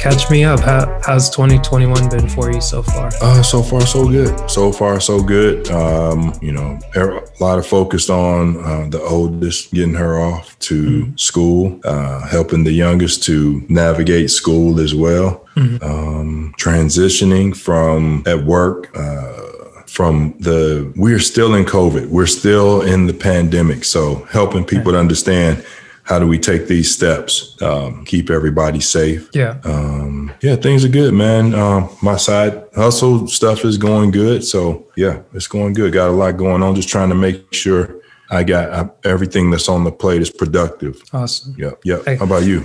Catch 0.00 0.30
me 0.30 0.44
up. 0.44 0.60
How, 0.60 0.98
how's 1.04 1.28
2021 1.28 2.08
been 2.08 2.26
for 2.26 2.50
you 2.50 2.62
so 2.62 2.82
far? 2.82 3.10
Uh, 3.20 3.42
so 3.42 3.62
far, 3.62 3.82
so 3.82 4.08
good. 4.08 4.50
So 4.50 4.72
far, 4.72 4.98
so 4.98 5.22
good. 5.22 5.70
Um, 5.70 6.32
you 6.40 6.52
know, 6.52 6.78
a 6.94 7.20
lot 7.38 7.58
of 7.58 7.66
focused 7.66 8.08
on 8.08 8.56
uh, 8.64 8.88
the 8.88 8.98
oldest, 9.02 9.74
getting 9.74 9.92
her 9.92 10.18
off 10.18 10.58
to 10.60 10.82
mm-hmm. 10.82 11.16
school, 11.16 11.78
uh, 11.84 12.26
helping 12.26 12.64
the 12.64 12.72
youngest 12.72 13.24
to 13.24 13.62
navigate 13.68 14.30
school 14.30 14.80
as 14.80 14.94
well, 14.94 15.46
mm-hmm. 15.54 15.84
um, 15.84 16.54
transitioning 16.58 17.54
from 17.54 18.22
at 18.26 18.42
work. 18.42 18.96
Uh, 18.96 19.48
from 19.86 20.34
the 20.38 20.92
we're 20.94 21.18
still 21.18 21.54
in 21.54 21.64
covid 21.64 22.06
we're 22.06 22.24
still 22.24 22.80
in 22.82 23.08
the 23.08 23.12
pandemic 23.12 23.82
so 23.82 24.24
helping 24.30 24.64
people 24.64 24.92
to 24.92 24.98
understand 24.98 25.66
how 26.10 26.18
do 26.18 26.26
we 26.26 26.40
take 26.40 26.66
these 26.66 26.92
steps, 26.92 27.56
um, 27.62 28.04
keep 28.04 28.30
everybody 28.30 28.80
safe? 28.80 29.30
Yeah. 29.32 29.60
Um, 29.62 30.34
yeah, 30.42 30.56
things 30.56 30.84
are 30.84 30.88
good, 30.88 31.14
man. 31.14 31.54
Um, 31.54 31.88
my 32.02 32.16
side 32.16 32.64
hustle 32.74 33.28
stuff 33.28 33.64
is 33.64 33.78
going 33.78 34.10
good. 34.10 34.42
So 34.42 34.88
yeah, 34.96 35.22
it's 35.34 35.46
going 35.46 35.72
good. 35.72 35.92
Got 35.92 36.08
a 36.08 36.12
lot 36.12 36.36
going 36.36 36.64
on. 36.64 36.74
Just 36.74 36.88
trying 36.88 37.10
to 37.10 37.14
make 37.14 37.54
sure 37.54 37.94
I 38.28 38.42
got 38.42 38.70
uh, 38.70 38.88
everything 39.04 39.52
that's 39.52 39.68
on 39.68 39.84
the 39.84 39.92
plate 39.92 40.20
is 40.20 40.30
productive. 40.30 41.00
Awesome. 41.12 41.54
Yep. 41.56 41.80
Yep. 41.84 42.04
Hey, 42.04 42.16
how 42.16 42.24
about 42.24 42.42
you? 42.42 42.60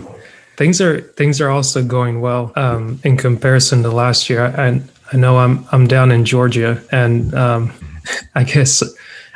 Things 0.57 0.81
are 0.81 1.01
things 1.01 1.39
are 1.39 1.51
also 1.51 1.83
going 1.83 2.21
well 2.21 2.51
um, 2.55 2.99
in 3.03 3.15
comparison 3.15 3.83
to 3.83 3.91
last 3.91 4.27
year. 4.27 4.43
I, 4.43 4.81
I 5.13 5.17
know 5.17 5.37
I'm 5.37 5.67
I'm 5.71 5.85
down 5.85 6.11
in 6.11 6.25
Georgia, 6.25 6.81
and 6.91 7.31
um, 7.35 7.71
I 8.35 8.43
guess 8.43 8.81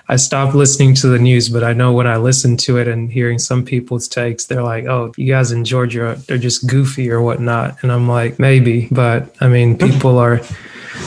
I 0.09 0.15
stopped 0.15 0.55
listening 0.55 0.95
to 0.95 1.07
the 1.07 1.19
news, 1.19 1.49
but 1.49 1.63
I 1.63 1.73
know 1.73 1.93
when 1.93 2.07
I 2.07 2.17
listen 2.17 2.57
to 2.57 2.77
it 2.77 2.87
and 2.87 3.11
hearing 3.11 3.37
some 3.37 3.63
people's 3.63 4.07
takes, 4.07 4.45
they're 4.45 4.63
like, 4.63 4.85
"Oh, 4.85 5.13
you 5.17 5.31
guys 5.31 5.51
in 5.51 5.63
Georgia, 5.63 6.19
they're 6.25 6.39
just 6.39 6.67
goofy 6.67 7.11
or 7.11 7.21
whatnot," 7.21 7.77
and 7.83 7.91
I'm 7.91 8.07
like, 8.07 8.39
maybe, 8.39 8.87
but 8.89 9.33
I 9.39 9.47
mean, 9.47 9.77
people 9.87 10.17
are 10.17 10.41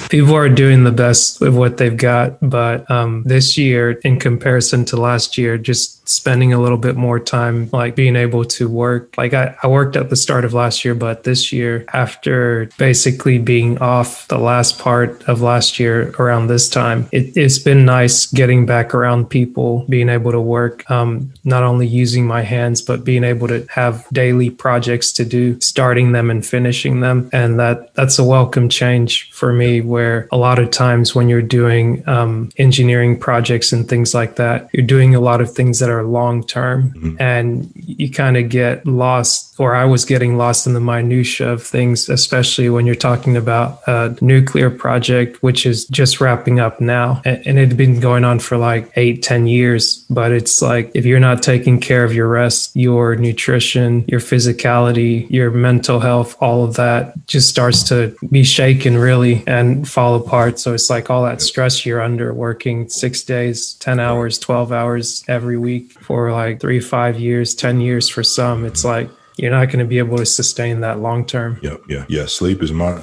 people 0.08 0.34
are 0.34 0.48
doing 0.48 0.84
the 0.84 0.92
best 0.92 1.40
with 1.40 1.54
what 1.54 1.76
they've 1.76 1.96
got. 1.96 2.38
But 2.40 2.90
um, 2.90 3.22
this 3.24 3.56
year, 3.56 3.92
in 4.04 4.18
comparison 4.18 4.84
to 4.86 4.96
last 4.96 5.38
year, 5.38 5.58
just 5.58 6.02
spending 6.08 6.52
a 6.52 6.60
little 6.60 6.78
bit 6.78 6.96
more 6.96 7.18
time, 7.18 7.68
like 7.72 7.94
being 7.94 8.16
able 8.16 8.44
to 8.44 8.68
work. 8.68 9.14
Like 9.16 9.34
I, 9.34 9.54
I 9.62 9.66
worked 9.68 9.96
at 9.96 10.10
the 10.10 10.16
start 10.16 10.44
of 10.44 10.52
last 10.52 10.84
year, 10.84 10.94
but 10.94 11.24
this 11.24 11.52
year, 11.52 11.84
after 11.92 12.68
basically 12.76 13.38
being 13.38 13.78
off 13.78 14.26
the 14.28 14.38
last 14.38 14.78
part 14.78 15.22
of 15.28 15.40
last 15.42 15.78
year 15.78 16.10
around 16.18 16.48
this 16.48 16.68
time, 16.68 17.08
it, 17.12 17.36
has 17.36 17.58
been 17.58 17.84
nice 17.84 18.26
getting 18.26 18.66
back 18.66 18.94
around 18.94 19.30
people, 19.30 19.86
being 19.88 20.08
able 20.08 20.32
to 20.32 20.40
work, 20.40 20.88
um, 20.90 21.32
not 21.44 21.62
only 21.62 21.86
using 21.86 22.26
my 22.26 22.42
hands, 22.42 22.82
but 22.82 23.04
being 23.04 23.24
able 23.24 23.48
to 23.48 23.66
have 23.70 24.06
daily 24.12 24.50
projects 24.50 25.12
to 25.12 25.24
do, 25.24 25.60
starting 25.60 26.12
them 26.12 26.30
and 26.30 26.44
finishing 26.44 27.00
them. 27.00 27.30
And 27.32 27.58
that 27.58 27.94
that's 27.94 28.18
a 28.18 28.24
welcome 28.24 28.68
change 28.68 29.30
for 29.32 29.52
me, 29.52 29.80
where 29.84 30.28
a 30.32 30.36
lot 30.36 30.58
of 30.58 30.70
times 30.70 31.14
when 31.14 31.28
you're 31.28 31.42
doing 31.42 32.06
um, 32.08 32.50
engineering 32.56 33.18
projects 33.18 33.72
and 33.72 33.88
things 33.88 34.14
like 34.14 34.36
that, 34.36 34.68
you're 34.72 34.86
doing 34.86 35.14
a 35.14 35.20
lot 35.20 35.40
of 35.40 35.52
things 35.52 35.78
that 35.78 35.90
are 35.90 36.04
long 36.04 36.44
term 36.44 36.90
mm-hmm. 36.92 37.16
and 37.20 37.70
you 37.74 38.10
kind 38.10 38.36
of 38.36 38.48
get 38.48 38.86
lost 38.86 39.54
or 39.58 39.74
i 39.74 39.84
was 39.84 40.04
getting 40.04 40.36
lost 40.36 40.66
in 40.66 40.74
the 40.74 40.80
minutia 40.80 41.48
of 41.48 41.62
things 41.62 42.08
especially 42.08 42.68
when 42.68 42.84
you're 42.86 42.94
talking 43.10 43.36
about 43.36 43.80
a 43.86 44.16
nuclear 44.20 44.70
project 44.70 45.42
which 45.42 45.64
is 45.64 45.86
just 45.86 46.20
wrapping 46.20 46.58
up 46.60 46.80
now 46.80 47.20
and, 47.24 47.58
it 47.58 47.68
had 47.68 47.76
been 47.76 48.00
going 48.00 48.24
on 48.24 48.38
for 48.38 48.56
like 48.56 48.90
eight 48.96 49.22
ten 49.22 49.46
years 49.46 50.04
but 50.10 50.32
it's 50.32 50.62
like 50.62 50.90
if 50.94 51.04
you're 51.04 51.20
not 51.20 51.42
taking 51.42 51.78
care 51.78 52.04
of 52.04 52.12
your 52.14 52.28
rest 52.28 52.74
your 52.74 53.14
nutrition 53.16 54.04
your 54.08 54.20
physicality 54.20 55.28
your 55.30 55.50
mental 55.50 56.00
health 56.00 56.36
all 56.40 56.64
of 56.64 56.74
that 56.74 57.14
just 57.26 57.48
starts 57.48 57.82
to 57.82 58.16
be 58.30 58.42
shaken 58.42 58.96
really 58.96 59.44
and 59.46 59.71
fall 59.84 60.14
apart 60.14 60.58
so 60.58 60.74
it's 60.74 60.90
like 60.90 61.10
all 61.10 61.24
that 61.24 61.40
stress 61.40 61.84
you're 61.86 62.02
under 62.02 62.32
working 62.34 62.88
six 62.88 63.22
days 63.22 63.74
10 63.74 64.00
hours 64.00 64.38
12 64.38 64.72
hours 64.72 65.24
every 65.28 65.56
week 65.56 65.92
for 65.92 66.32
like 66.32 66.60
three, 66.60 66.80
five 66.80 67.18
years, 67.18 67.54
10 67.54 67.80
years 67.80 68.08
for 68.08 68.22
some, 68.22 68.64
it's 68.64 68.84
like 68.84 69.08
you're 69.36 69.50
not 69.50 69.66
going 69.66 69.78
to 69.78 69.84
be 69.84 69.98
able 69.98 70.18
to 70.18 70.26
sustain 70.26 70.80
that 70.80 71.00
long 71.00 71.24
term. 71.24 71.58
Yeah, 71.62 71.76
yeah, 71.88 72.04
yeah. 72.08 72.26
Sleep 72.26 72.62
is 72.62 72.72
my, 72.72 73.02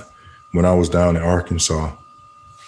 when 0.51 0.65
I 0.65 0.73
was 0.73 0.89
down 0.89 1.15
in 1.15 1.23
Arkansas 1.23 1.95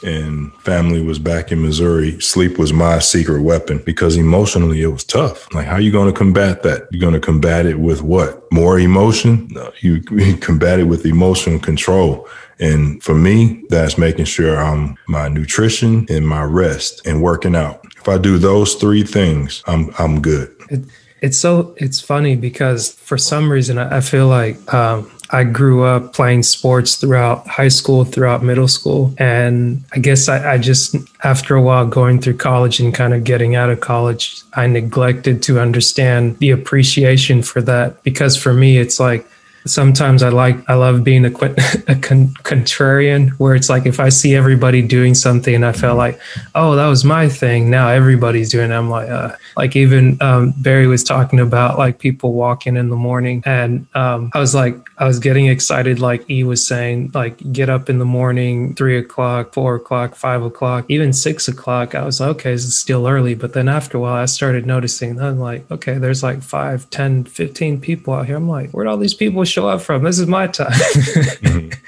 and 0.03 0.53
family 0.55 1.01
was 1.03 1.19
back 1.19 1.51
in 1.51 1.61
Missouri, 1.61 2.19
sleep 2.19 2.57
was 2.57 2.73
my 2.73 2.97
secret 2.97 3.41
weapon 3.43 3.77
because 3.85 4.17
emotionally 4.17 4.81
it 4.81 4.87
was 4.87 5.03
tough. 5.03 5.53
Like, 5.53 5.67
how 5.67 5.75
are 5.75 5.81
you 5.81 5.91
going 5.91 6.11
to 6.11 6.17
combat 6.17 6.63
that? 6.63 6.87
You're 6.91 7.01
going 7.01 7.13
to 7.13 7.19
combat 7.19 7.65
it 7.65 7.79
with 7.79 8.01
what? 8.01 8.51
More 8.51 8.79
emotion? 8.79 9.47
No, 9.51 9.71
you, 9.81 10.01
you 10.11 10.37
combat 10.49 10.79
it 10.79 10.85
with 10.85 11.05
emotional 11.05 11.59
control. 11.59 12.27
And 12.61 13.03
for 13.03 13.15
me, 13.15 13.63
that's 13.69 13.97
making 13.97 14.25
sure 14.25 14.57
I'm 14.57 14.95
my 15.07 15.27
nutrition 15.27 16.05
and 16.09 16.27
my 16.27 16.43
rest 16.43 17.05
and 17.05 17.21
working 17.21 17.55
out. 17.55 17.83
If 17.97 18.07
I 18.07 18.17
do 18.17 18.37
those 18.37 18.75
three 18.75 19.03
things, 19.03 19.63
I'm 19.67 19.93
I'm 19.99 20.21
good. 20.21 20.55
It, 20.69 20.81
it's 21.21 21.37
so 21.37 21.73
it's 21.77 21.99
funny 21.99 22.35
because 22.35 22.93
for 22.93 23.17
some 23.17 23.51
reason 23.51 23.77
I, 23.77 23.97
I 23.97 24.01
feel 24.01 24.27
like 24.27 24.73
um, 24.73 25.11
I 25.33 25.45
grew 25.45 25.85
up 25.85 26.13
playing 26.13 26.43
sports 26.43 26.97
throughout 26.97 27.47
high 27.47 27.69
school, 27.69 28.03
throughout 28.03 28.43
middle 28.43 28.67
school. 28.67 29.13
And 29.17 29.83
I 29.93 29.99
guess 29.99 30.27
I, 30.27 30.53
I, 30.53 30.57
just, 30.57 30.95
after 31.23 31.55
a 31.55 31.61
while 31.61 31.87
going 31.87 32.19
through 32.19 32.37
college 32.37 32.81
and 32.81 32.93
kind 32.93 33.13
of 33.13 33.23
getting 33.23 33.55
out 33.55 33.69
of 33.69 33.79
college, 33.79 34.41
I 34.55 34.67
neglected 34.67 35.41
to 35.43 35.59
understand 35.59 36.37
the 36.39 36.51
appreciation 36.51 37.43
for 37.43 37.61
that. 37.61 38.03
Because 38.03 38.35
for 38.35 38.53
me, 38.53 38.77
it's 38.77 38.99
like, 38.99 39.25
sometimes 39.65 40.23
I 40.23 40.29
like 40.29 40.57
I 40.69 40.73
love 40.75 41.03
being 41.03 41.25
a, 41.25 41.29
a 41.87 41.95
con- 41.95 42.33
contrarian 42.43 43.29
where 43.31 43.55
it's 43.55 43.69
like 43.69 43.85
if 43.85 43.99
I 43.99 44.09
see 44.09 44.35
everybody 44.35 44.81
doing 44.81 45.13
something 45.13 45.53
and 45.53 45.65
I 45.65 45.71
felt 45.71 45.97
like 45.97 46.19
oh 46.55 46.75
that 46.75 46.87
was 46.87 47.03
my 47.03 47.29
thing. 47.29 47.69
Now 47.69 47.89
everybody's 47.89 48.49
doing 48.49 48.71
it. 48.71 48.75
I'm 48.75 48.89
like 48.89 49.09
uh, 49.09 49.35
like 49.57 49.75
even 49.75 50.17
um, 50.21 50.53
Barry 50.57 50.87
was 50.87 51.03
talking 51.03 51.39
about 51.39 51.77
like 51.77 51.99
people 51.99 52.33
walking 52.33 52.75
in 52.75 52.89
the 52.89 52.95
morning 52.95 53.43
and 53.45 53.85
um, 53.93 54.31
I 54.33 54.39
was 54.39 54.55
like 54.55 54.75
I 54.97 55.05
was 55.05 55.19
getting 55.19 55.47
excited 55.47 55.99
like 55.99 56.29
E 56.29 56.43
was 56.43 56.65
saying 56.65 57.11
like 57.13 57.37
get 57.51 57.69
up 57.69 57.89
in 57.89 57.99
the 57.99 58.05
morning 58.05 58.73
three 58.75 58.97
o'clock 58.97 59.53
four 59.53 59.75
o'clock 59.75 60.15
five 60.15 60.41
o'clock 60.43 60.85
even 60.89 61.13
six 61.13 61.47
o'clock. 61.47 61.95
I 61.95 62.03
was 62.03 62.19
like 62.19 62.29
okay 62.29 62.53
it's 62.53 62.75
still 62.75 63.07
early. 63.07 63.35
But 63.35 63.53
then 63.53 63.67
after 63.67 63.97
a 63.97 64.01
while 64.01 64.15
I 64.15 64.25
started 64.25 64.65
noticing 64.65 65.19
I'm 65.19 65.39
like 65.39 65.69
okay 65.71 65.97
there's 65.97 66.23
like 66.23 66.41
five 66.41 66.89
ten 66.89 67.23
fifteen 67.23 67.79
people 67.79 68.13
out 68.13 68.25
here. 68.25 68.37
I'm 68.37 68.49
like 68.49 68.71
where'd 68.71 68.87
all 68.87 68.97
these 68.97 69.13
people 69.13 69.43
show 69.51 69.67
up 69.67 69.81
from. 69.81 70.03
This 70.03 70.19
is 70.19 70.27
my 70.27 70.47
time. 70.47 70.71
mm-hmm. 70.71 71.69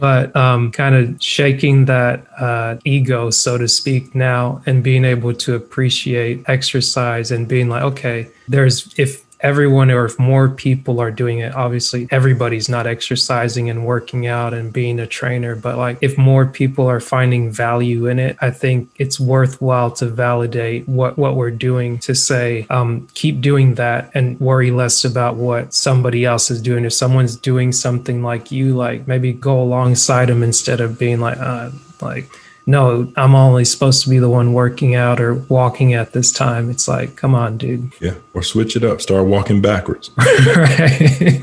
But 0.00 0.36
um, 0.36 0.70
kind 0.70 0.94
of 0.94 1.20
shaking 1.20 1.86
that 1.86 2.24
uh, 2.38 2.76
ego, 2.84 3.30
so 3.30 3.58
to 3.58 3.66
speak, 3.66 4.14
now 4.14 4.62
and 4.64 4.80
being 4.80 5.04
able 5.04 5.34
to 5.34 5.56
appreciate 5.56 6.44
exercise 6.46 7.32
and 7.32 7.48
being 7.48 7.68
like, 7.68 7.82
okay, 7.82 8.28
there's 8.46 8.94
if 8.96 9.24
everyone 9.40 9.90
or 9.90 10.04
if 10.04 10.18
more 10.18 10.48
people 10.48 11.00
are 11.00 11.10
doing 11.10 11.38
it 11.38 11.54
obviously 11.54 12.08
everybody's 12.10 12.68
not 12.68 12.86
exercising 12.86 13.70
and 13.70 13.86
working 13.86 14.26
out 14.26 14.52
and 14.52 14.72
being 14.72 14.98
a 14.98 15.06
trainer 15.06 15.54
but 15.54 15.76
like 15.76 15.98
if 16.00 16.16
more 16.18 16.46
people 16.46 16.86
are 16.86 17.00
finding 17.00 17.50
value 17.50 18.06
in 18.06 18.18
it 18.18 18.36
i 18.40 18.50
think 18.50 18.90
it's 18.96 19.20
worthwhile 19.20 19.90
to 19.90 20.06
validate 20.06 20.88
what 20.88 21.16
what 21.18 21.36
we're 21.36 21.50
doing 21.50 21.98
to 21.98 22.14
say 22.14 22.66
um, 22.70 23.06
keep 23.14 23.40
doing 23.40 23.74
that 23.74 24.10
and 24.14 24.38
worry 24.40 24.70
less 24.70 25.04
about 25.04 25.36
what 25.36 25.74
somebody 25.74 26.24
else 26.24 26.50
is 26.50 26.60
doing. 26.60 26.84
If 26.84 26.92
someone's 26.92 27.36
doing 27.36 27.72
something 27.72 28.22
like 28.22 28.50
you 28.50 28.76
like 28.76 29.06
maybe 29.06 29.32
go 29.32 29.60
alongside 29.60 30.26
them 30.26 30.42
instead 30.42 30.80
of 30.80 30.98
being 30.98 31.20
like 31.20 31.38
uh, 31.38 31.70
like 32.00 32.30
no, 32.68 33.10
I'm 33.16 33.34
only 33.34 33.64
supposed 33.64 34.02
to 34.02 34.10
be 34.10 34.18
the 34.18 34.28
one 34.28 34.52
working 34.52 34.94
out 34.94 35.22
or 35.22 35.36
walking 35.48 35.94
at 35.94 36.12
this 36.12 36.30
time. 36.30 36.68
It's 36.68 36.86
like, 36.86 37.16
come 37.16 37.34
on, 37.34 37.56
dude. 37.56 37.94
Yeah. 37.98 38.16
Or 38.34 38.42
switch 38.42 38.76
it 38.76 38.84
up. 38.84 39.00
Start 39.00 39.24
walking 39.24 39.62
backwards. 39.62 40.10
right. 40.54 41.40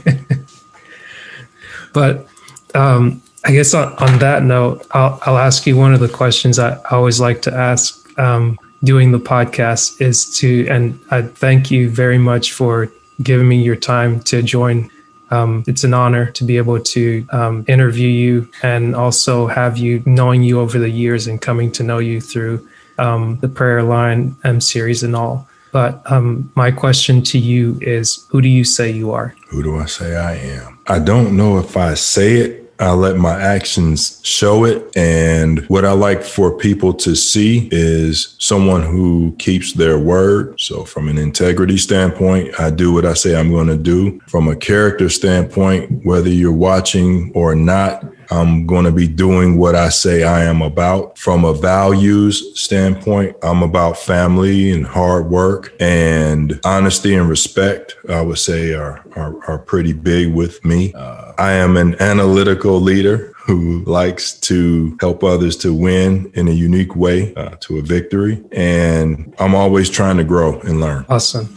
but 1.93 2.27
um, 2.75 3.23
I 3.43 3.53
guess 3.53 3.73
on, 3.73 3.93
on 3.93 4.19
that 4.19 4.43
note, 4.43 4.85
I'll, 4.91 5.19
I'll, 5.23 5.39
ask 5.39 5.65
you 5.65 5.75
one 5.75 5.95
of 5.95 5.99
the 5.99 6.09
questions 6.09 6.59
I 6.59 6.79
always 6.91 7.19
like 7.19 7.41
to 7.43 7.51
ask 7.51 8.07
um, 8.19 8.59
doing 8.83 9.11
the 9.11 9.19
podcast 9.19 9.99
is 9.99 10.37
to, 10.37 10.67
and 10.67 10.99
I 11.09 11.23
thank 11.23 11.71
you 11.71 11.89
very 11.89 12.19
much 12.19 12.51
for 12.51 12.91
giving 13.23 13.47
me 13.47 13.63
your 13.63 13.77
time 13.77 14.19
to 14.25 14.43
join 14.43 14.91
um, 15.35 15.63
it's 15.67 15.83
an 15.83 15.93
honor 15.93 16.31
to 16.31 16.43
be 16.43 16.57
able 16.57 16.79
to 16.79 17.27
um, 17.31 17.65
interview 17.67 18.07
you 18.07 18.49
and 18.63 18.95
also 18.95 19.47
have 19.47 19.77
you 19.77 20.01
knowing 20.05 20.43
you 20.43 20.59
over 20.59 20.79
the 20.79 20.89
years 20.89 21.27
and 21.27 21.41
coming 21.41 21.71
to 21.73 21.83
know 21.83 21.99
you 21.99 22.21
through 22.21 22.65
um, 22.97 23.37
the 23.41 23.49
prayer 23.49 23.83
line 23.83 24.35
M 24.43 24.61
series 24.61 25.03
and 25.03 25.15
all. 25.15 25.47
But 25.71 26.09
um, 26.09 26.51
my 26.55 26.71
question 26.71 27.21
to 27.23 27.37
you 27.37 27.77
is 27.81 28.25
who 28.29 28.41
do 28.41 28.47
you 28.47 28.63
say 28.63 28.89
you 28.91 29.11
are? 29.11 29.35
Who 29.49 29.61
do 29.61 29.77
I 29.77 29.87
say 29.87 30.15
I 30.15 30.35
am? 30.35 30.79
I 30.87 30.99
don't 30.99 31.35
know 31.35 31.57
if 31.57 31.75
I 31.75 31.95
say 31.95 32.35
it 32.35 32.64
I 32.79 32.91
let 32.91 33.17
my 33.17 33.39
actions 33.39 34.19
show 34.23 34.65
it. 34.65 34.95
And 34.97 35.59
what 35.67 35.85
I 35.85 35.93
like 35.93 36.23
for 36.23 36.57
people 36.57 36.93
to 36.95 37.15
see 37.15 37.69
is 37.71 38.35
someone 38.39 38.83
who 38.83 39.35
keeps 39.39 39.73
their 39.73 39.97
word. 39.97 40.59
So, 40.59 40.83
from 40.83 41.07
an 41.07 41.17
integrity 41.17 41.77
standpoint, 41.77 42.59
I 42.59 42.69
do 42.69 42.93
what 42.93 43.05
I 43.05 43.13
say 43.13 43.35
I'm 43.35 43.51
going 43.51 43.67
to 43.67 43.77
do. 43.77 44.19
From 44.27 44.47
a 44.47 44.55
character 44.55 45.09
standpoint, 45.09 46.05
whether 46.05 46.29
you're 46.29 46.51
watching 46.51 47.31
or 47.33 47.55
not, 47.55 48.03
I'm 48.31 48.65
going 48.65 48.85
to 48.85 48.91
be 48.91 49.07
doing 49.07 49.57
what 49.57 49.75
I 49.75 49.89
say 49.89 50.23
I 50.23 50.43
am 50.43 50.61
about. 50.61 51.17
From 51.17 51.45
a 51.45 51.53
values 51.53 52.59
standpoint, 52.59 53.35
I'm 53.43 53.63
about 53.63 53.97
family 53.97 54.71
and 54.71 54.85
hard 54.85 55.29
work 55.29 55.73
and 55.79 56.59
honesty 56.63 57.15
and 57.15 57.29
respect, 57.29 57.95
I 58.09 58.21
would 58.21 58.37
say 58.37 58.73
are, 58.73 59.03
are, 59.15 59.43
are 59.49 59.59
pretty 59.59 59.93
big 59.93 60.33
with 60.33 60.63
me. 60.65 60.93
Uh, 60.93 61.33
I 61.37 61.53
am 61.53 61.77
an 61.77 62.01
analytical 62.01 62.79
leader 62.79 63.33
who 63.45 63.83
likes 63.85 64.33
to 64.39 64.97
help 64.99 65.23
others 65.23 65.55
to 65.57 65.73
win 65.73 66.31
in 66.33 66.47
a 66.47 66.51
unique 66.51 66.95
way 66.95 67.33
uh, 67.35 67.55
to 67.59 67.77
a 67.77 67.81
victory. 67.81 68.43
And 68.51 69.35
I'm 69.37 69.53
always 69.53 69.89
trying 69.89 70.17
to 70.17 70.23
grow 70.23 70.59
and 70.61 70.81
learn. 70.81 71.05
Awesome. 71.09 71.53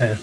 Yeah. 0.00 0.16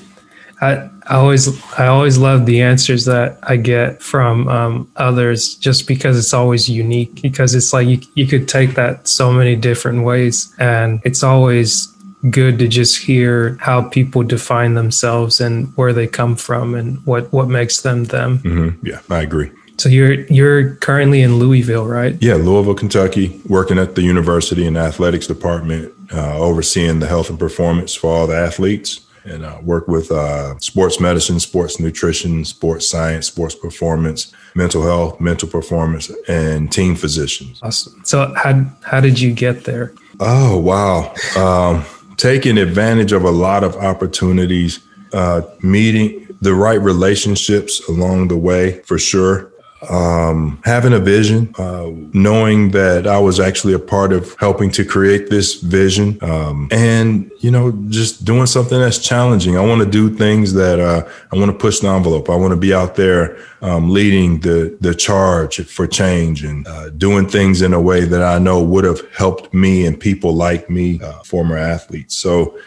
I, 0.61 0.89
I 1.07 1.15
always 1.15 1.61
I 1.77 1.87
always 1.87 2.17
love 2.17 2.45
the 2.45 2.61
answers 2.61 3.05
that 3.05 3.37
I 3.43 3.57
get 3.57 4.01
from 4.01 4.47
um, 4.47 4.91
others 4.95 5.55
just 5.55 5.87
because 5.87 6.17
it's 6.17 6.33
always 6.33 6.69
unique 6.69 7.21
because 7.21 7.55
it's 7.55 7.73
like 7.73 7.87
you, 7.87 7.99
you 8.15 8.25
could 8.25 8.47
take 8.47 8.75
that 8.75 9.07
so 9.07 9.31
many 9.31 9.55
different 9.55 10.03
ways 10.03 10.53
and 10.59 11.01
it's 11.03 11.23
always 11.23 11.87
good 12.29 12.57
to 12.59 12.69
just 12.69 13.01
hear 13.01 13.57
how 13.59 13.89
people 13.89 14.23
define 14.23 14.75
themselves 14.75 15.41
and 15.41 15.75
where 15.75 15.91
they 15.91 16.07
come 16.07 16.35
from 16.35 16.73
and 16.73 17.05
what 17.05 17.31
what 17.33 17.49
makes 17.49 17.81
them 17.81 18.05
them. 18.05 18.39
Mm-hmm. 18.39 18.87
Yeah, 18.87 19.01
I 19.09 19.21
agree. 19.21 19.51
So 19.77 19.89
you're 19.89 20.21
you're 20.25 20.75
currently 20.75 21.21
in 21.21 21.35
Louisville, 21.37 21.85
right? 21.85 22.15
Yeah, 22.21 22.35
Louisville, 22.35 22.75
Kentucky, 22.75 23.41
working 23.45 23.77
at 23.77 23.95
the 23.95 24.03
university 24.03 24.65
in 24.65 24.75
the 24.75 24.79
athletics 24.79 25.27
department, 25.27 25.93
uh, 26.13 26.37
overseeing 26.39 26.99
the 26.99 27.07
health 27.07 27.29
and 27.29 27.37
performance 27.37 27.93
for 27.93 28.09
all 28.09 28.27
the 28.27 28.37
athletes 28.37 29.01
and 29.25 29.45
uh, 29.45 29.59
work 29.63 29.87
with 29.87 30.11
uh, 30.11 30.57
sports 30.59 30.99
medicine, 30.99 31.39
sports 31.39 31.79
nutrition, 31.79 32.43
sports 32.45 32.87
science, 32.87 33.27
sports 33.27 33.55
performance, 33.55 34.33
mental 34.55 34.83
health, 34.83 35.19
mental 35.19 35.47
performance, 35.47 36.11
and 36.27 36.71
team 36.71 36.95
physicians. 36.95 37.59
Awesome. 37.61 38.01
So 38.03 38.33
how 38.35 38.65
how 38.83 38.99
did 38.99 39.19
you 39.19 39.33
get 39.33 39.63
there? 39.63 39.93
Oh 40.19 40.57
wow, 40.57 41.13
um, 41.37 41.85
taking 42.17 42.57
advantage 42.57 43.11
of 43.11 43.23
a 43.23 43.31
lot 43.31 43.63
of 43.63 43.75
opportunities, 43.77 44.79
uh, 45.13 45.41
meeting 45.61 46.27
the 46.41 46.53
right 46.53 46.81
relationships 46.81 47.87
along 47.87 48.27
the 48.27 48.37
way 48.37 48.81
for 48.81 48.99
sure 48.99 49.52
um, 49.89 50.61
having 50.63 50.93
a 50.93 50.99
vision, 50.99 51.53
uh, 51.57 51.89
knowing 52.13 52.71
that 52.71 53.07
I 53.07 53.19
was 53.19 53.39
actually 53.39 53.73
a 53.73 53.79
part 53.79 54.13
of 54.13 54.35
helping 54.39 54.71
to 54.71 54.85
create 54.85 55.29
this 55.29 55.55
vision, 55.55 56.17
um, 56.21 56.67
and 56.71 57.31
you 57.39 57.51
know, 57.51 57.71
just 57.89 58.25
doing 58.25 58.45
something 58.45 58.79
that's 58.79 58.99
challenging. 58.99 59.57
I 59.57 59.61
want 59.61 59.81
to 59.81 59.89
do 59.89 60.15
things 60.15 60.53
that 60.53 60.79
uh, 60.79 61.07
I 61.31 61.35
want 61.35 61.51
to 61.51 61.57
push 61.57 61.79
the 61.79 61.89
envelope. 61.89 62.29
I 62.29 62.35
want 62.35 62.51
to 62.51 62.59
be 62.59 62.73
out 62.73 62.95
there 62.95 63.37
um, 63.61 63.89
leading 63.89 64.39
the 64.39 64.77
the 64.81 64.93
charge 64.95 65.65
for 65.65 65.87
change 65.87 66.43
and 66.43 66.67
uh, 66.67 66.89
doing 66.89 67.27
things 67.27 67.61
in 67.61 67.73
a 67.73 67.81
way 67.81 68.05
that 68.05 68.21
I 68.21 68.39
know 68.39 68.61
would 68.63 68.83
have 68.83 69.01
helped 69.13 69.53
me 69.53 69.85
and 69.85 69.99
people 69.99 70.33
like 70.33 70.69
me, 70.69 70.99
uh, 71.01 71.23
former 71.23 71.57
athletes. 71.57 72.17
So 72.17 72.57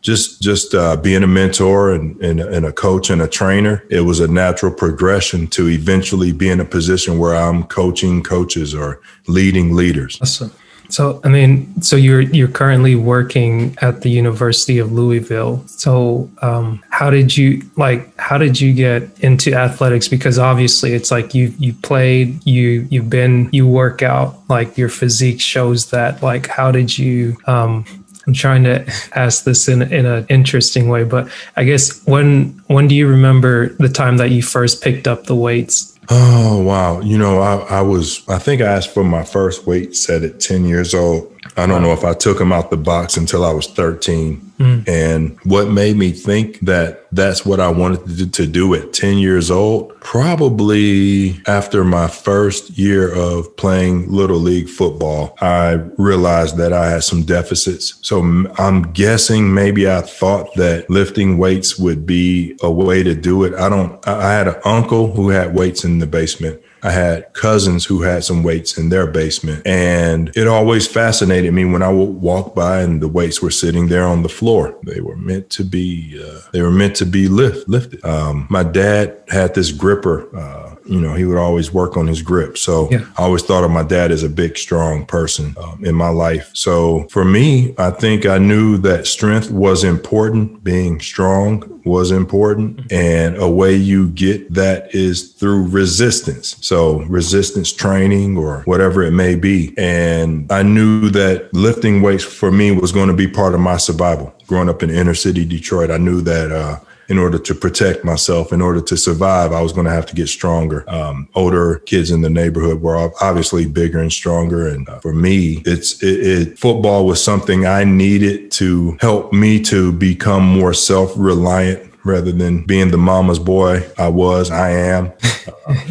just 0.00 0.40
just 0.40 0.74
uh, 0.74 0.96
being 0.96 1.22
a 1.22 1.26
mentor 1.26 1.92
and, 1.92 2.18
and, 2.22 2.40
and, 2.40 2.64
a 2.64 2.72
coach 2.72 3.10
and 3.10 3.20
a 3.20 3.28
trainer, 3.28 3.84
it 3.90 4.00
was 4.00 4.20
a 4.20 4.28
natural 4.28 4.72
progression 4.72 5.46
to 5.48 5.68
eventually 5.68 6.32
be 6.32 6.48
in 6.48 6.60
a 6.60 6.64
position 6.64 7.18
where 7.18 7.34
I'm 7.34 7.64
coaching 7.64 8.22
coaches 8.22 8.74
or 8.74 9.00
leading 9.26 9.74
leaders. 9.74 10.18
Awesome. 10.22 10.52
So 10.90 11.20
I 11.24 11.28
mean, 11.28 11.80
so 11.82 11.96
you're 11.96 12.22
you're 12.22 12.48
currently 12.48 12.94
working 12.94 13.76
at 13.80 14.02
the 14.02 14.10
University 14.10 14.78
of 14.78 14.92
Louisville. 14.92 15.62
So 15.66 16.30
um, 16.42 16.82
how 16.90 17.10
did 17.10 17.36
you 17.36 17.62
like? 17.76 18.16
How 18.18 18.38
did 18.38 18.60
you 18.60 18.72
get 18.72 19.08
into 19.20 19.54
athletics? 19.54 20.08
Because 20.08 20.38
obviously, 20.38 20.92
it's 20.92 21.10
like 21.10 21.34
you 21.34 21.54
you 21.58 21.74
played, 21.74 22.44
you 22.46 22.88
you've 22.90 23.10
been, 23.10 23.48
you 23.52 23.66
work 23.66 24.02
out. 24.02 24.36
Like 24.48 24.76
your 24.76 24.88
physique 24.88 25.40
shows 25.40 25.90
that. 25.90 26.22
Like, 26.22 26.48
how 26.48 26.72
did 26.72 26.98
you? 26.98 27.36
Um, 27.46 27.84
I'm 28.26 28.32
trying 28.32 28.64
to 28.64 28.86
ask 29.14 29.44
this 29.44 29.68
in 29.68 29.82
in 29.82 30.06
an 30.06 30.26
interesting 30.28 30.88
way, 30.88 31.04
but 31.04 31.30
I 31.56 31.64
guess 31.64 32.04
when 32.06 32.60
when 32.66 32.88
do 32.88 32.94
you 32.94 33.08
remember 33.08 33.70
the 33.74 33.88
time 33.88 34.18
that 34.18 34.30
you 34.30 34.42
first 34.42 34.82
picked 34.82 35.08
up 35.08 35.24
the 35.24 35.34
weights 35.34 35.90
Oh 36.12 36.58
wow! 36.58 37.00
You 37.00 37.16
know, 37.16 37.38
I, 37.38 37.78
I 37.78 37.82
was 37.82 38.28
I 38.28 38.38
think 38.38 38.60
I 38.60 38.64
asked 38.64 38.92
for 38.92 39.04
my 39.04 39.22
first 39.22 39.64
weight 39.64 39.94
set 39.94 40.24
at 40.24 40.40
ten 40.40 40.64
years 40.64 40.92
old. 40.92 41.32
I 41.56 41.66
don't 41.66 41.82
know 41.82 41.92
if 41.92 42.04
I 42.04 42.14
took 42.14 42.38
them 42.38 42.52
out 42.52 42.70
the 42.70 42.76
box 42.76 43.16
until 43.16 43.44
I 43.44 43.52
was 43.52 43.66
13. 43.66 44.50
Mm. 44.58 44.88
And 44.88 45.38
what 45.44 45.68
made 45.68 45.96
me 45.96 46.12
think 46.12 46.60
that 46.60 47.06
that's 47.12 47.46
what 47.46 47.60
I 47.60 47.68
wanted 47.68 48.32
to 48.34 48.46
do 48.46 48.74
at 48.74 48.92
10 48.92 49.18
years 49.18 49.50
old? 49.50 49.98
Probably 50.00 51.40
after 51.46 51.82
my 51.82 52.08
first 52.08 52.78
year 52.78 53.12
of 53.12 53.56
playing 53.56 54.10
Little 54.10 54.38
League 54.38 54.68
football, 54.68 55.36
I 55.40 55.80
realized 55.96 56.58
that 56.58 56.72
I 56.72 56.90
had 56.90 57.04
some 57.04 57.22
deficits. 57.22 57.98
So 58.02 58.20
I'm 58.58 58.92
guessing 58.92 59.54
maybe 59.54 59.90
I 59.90 60.02
thought 60.02 60.54
that 60.56 60.90
lifting 60.90 61.38
weights 61.38 61.78
would 61.78 62.04
be 62.06 62.56
a 62.62 62.70
way 62.70 63.02
to 63.02 63.14
do 63.14 63.44
it. 63.44 63.54
I 63.54 63.68
don't, 63.68 64.06
I 64.06 64.32
had 64.32 64.48
an 64.48 64.60
uncle 64.64 65.12
who 65.12 65.30
had 65.30 65.54
weights 65.54 65.84
in 65.84 65.98
the 65.98 66.06
basement. 66.06 66.60
I 66.82 66.90
had 66.90 67.32
cousins 67.34 67.84
who 67.84 68.02
had 68.02 68.24
some 68.24 68.42
weights 68.42 68.78
in 68.78 68.88
their 68.88 69.06
basement. 69.06 69.66
And 69.66 70.30
it 70.36 70.46
always 70.46 70.86
fascinated 70.86 71.52
me 71.52 71.64
when 71.64 71.82
I 71.82 71.90
would 71.90 72.20
walk 72.20 72.54
by 72.54 72.80
and 72.80 73.00
the 73.00 73.08
weights 73.08 73.42
were 73.42 73.50
sitting 73.50 73.88
there 73.88 74.06
on 74.06 74.22
the 74.22 74.28
floor. 74.28 74.78
They 74.84 75.00
were 75.00 75.16
meant 75.16 75.50
to 75.50 75.64
be, 75.64 76.20
uh, 76.22 76.40
they 76.52 76.62
were 76.62 76.70
meant 76.70 76.96
to 76.96 77.06
be 77.06 77.28
lift, 77.28 77.68
lifted. 77.68 78.04
Um, 78.04 78.46
my 78.50 78.62
dad 78.62 79.22
had 79.28 79.54
this 79.54 79.70
gripper, 79.72 80.34
uh, 80.36 80.76
you 80.90 81.00
know, 81.00 81.14
he 81.14 81.24
would 81.24 81.38
always 81.38 81.72
work 81.72 81.96
on 81.96 82.06
his 82.06 82.20
grip. 82.20 82.58
So 82.58 82.90
yeah. 82.90 83.06
I 83.16 83.22
always 83.22 83.42
thought 83.42 83.62
of 83.62 83.70
my 83.70 83.84
dad 83.84 84.10
as 84.10 84.22
a 84.24 84.28
big, 84.28 84.58
strong 84.58 85.06
person 85.06 85.54
um, 85.62 85.84
in 85.84 85.94
my 85.94 86.08
life. 86.08 86.50
So 86.52 87.06
for 87.10 87.24
me, 87.24 87.74
I 87.78 87.90
think 87.90 88.26
I 88.26 88.38
knew 88.38 88.76
that 88.78 89.06
strength 89.06 89.50
was 89.50 89.84
important, 89.84 90.64
being 90.64 91.00
strong 91.00 91.80
was 91.84 92.10
important. 92.10 92.76
Mm-hmm. 92.76 92.94
And 92.94 93.36
a 93.36 93.48
way 93.48 93.74
you 93.74 94.08
get 94.10 94.52
that 94.54 94.94
is 94.94 95.32
through 95.32 95.68
resistance. 95.68 96.56
So 96.60 97.00
resistance 97.02 97.72
training 97.72 98.36
or 98.36 98.62
whatever 98.62 99.02
it 99.02 99.12
may 99.12 99.36
be. 99.36 99.72
And 99.78 100.50
I 100.50 100.62
knew 100.62 101.08
that 101.10 101.54
lifting 101.54 102.02
weights 102.02 102.24
for 102.24 102.50
me 102.50 102.72
was 102.72 102.92
going 102.92 103.08
to 103.08 103.14
be 103.14 103.28
part 103.28 103.54
of 103.54 103.60
my 103.60 103.76
survival. 103.76 104.34
Growing 104.46 104.68
up 104.68 104.82
in 104.82 104.90
inner 104.90 105.14
city 105.14 105.44
Detroit, 105.44 105.90
I 105.90 105.96
knew 105.98 106.20
that 106.22 106.50
uh, 106.50 106.80
in 107.10 107.18
order 107.18 107.40
to 107.40 107.54
protect 107.56 108.04
myself, 108.04 108.52
in 108.52 108.62
order 108.62 108.80
to 108.80 108.96
survive, 108.96 109.52
I 109.52 109.60
was 109.60 109.72
going 109.72 109.86
to 109.86 109.92
have 109.92 110.06
to 110.06 110.14
get 110.14 110.28
stronger. 110.28 110.88
Um, 110.88 111.28
older 111.34 111.80
kids 111.80 112.12
in 112.12 112.20
the 112.20 112.30
neighborhood 112.30 112.80
were 112.80 113.10
obviously 113.20 113.66
bigger 113.66 113.98
and 113.98 114.12
stronger. 114.12 114.68
And 114.68 114.88
uh, 114.88 115.00
for 115.00 115.12
me, 115.12 115.60
it's 115.66 116.00
it, 116.04 116.20
it, 116.20 116.58
football 116.58 117.06
was 117.06 117.22
something 117.22 117.66
I 117.66 117.82
needed 117.82 118.52
to 118.52 118.96
help 119.00 119.32
me 119.32 119.60
to 119.64 119.92
become 119.92 120.44
more 120.44 120.72
self 120.72 121.12
reliant 121.16 121.89
rather 122.04 122.32
than 122.32 122.64
being 122.64 122.90
the 122.90 122.98
mama's 122.98 123.38
boy 123.38 123.88
I 123.98 124.08
was, 124.08 124.50
I 124.50 124.70
am. 124.70 125.12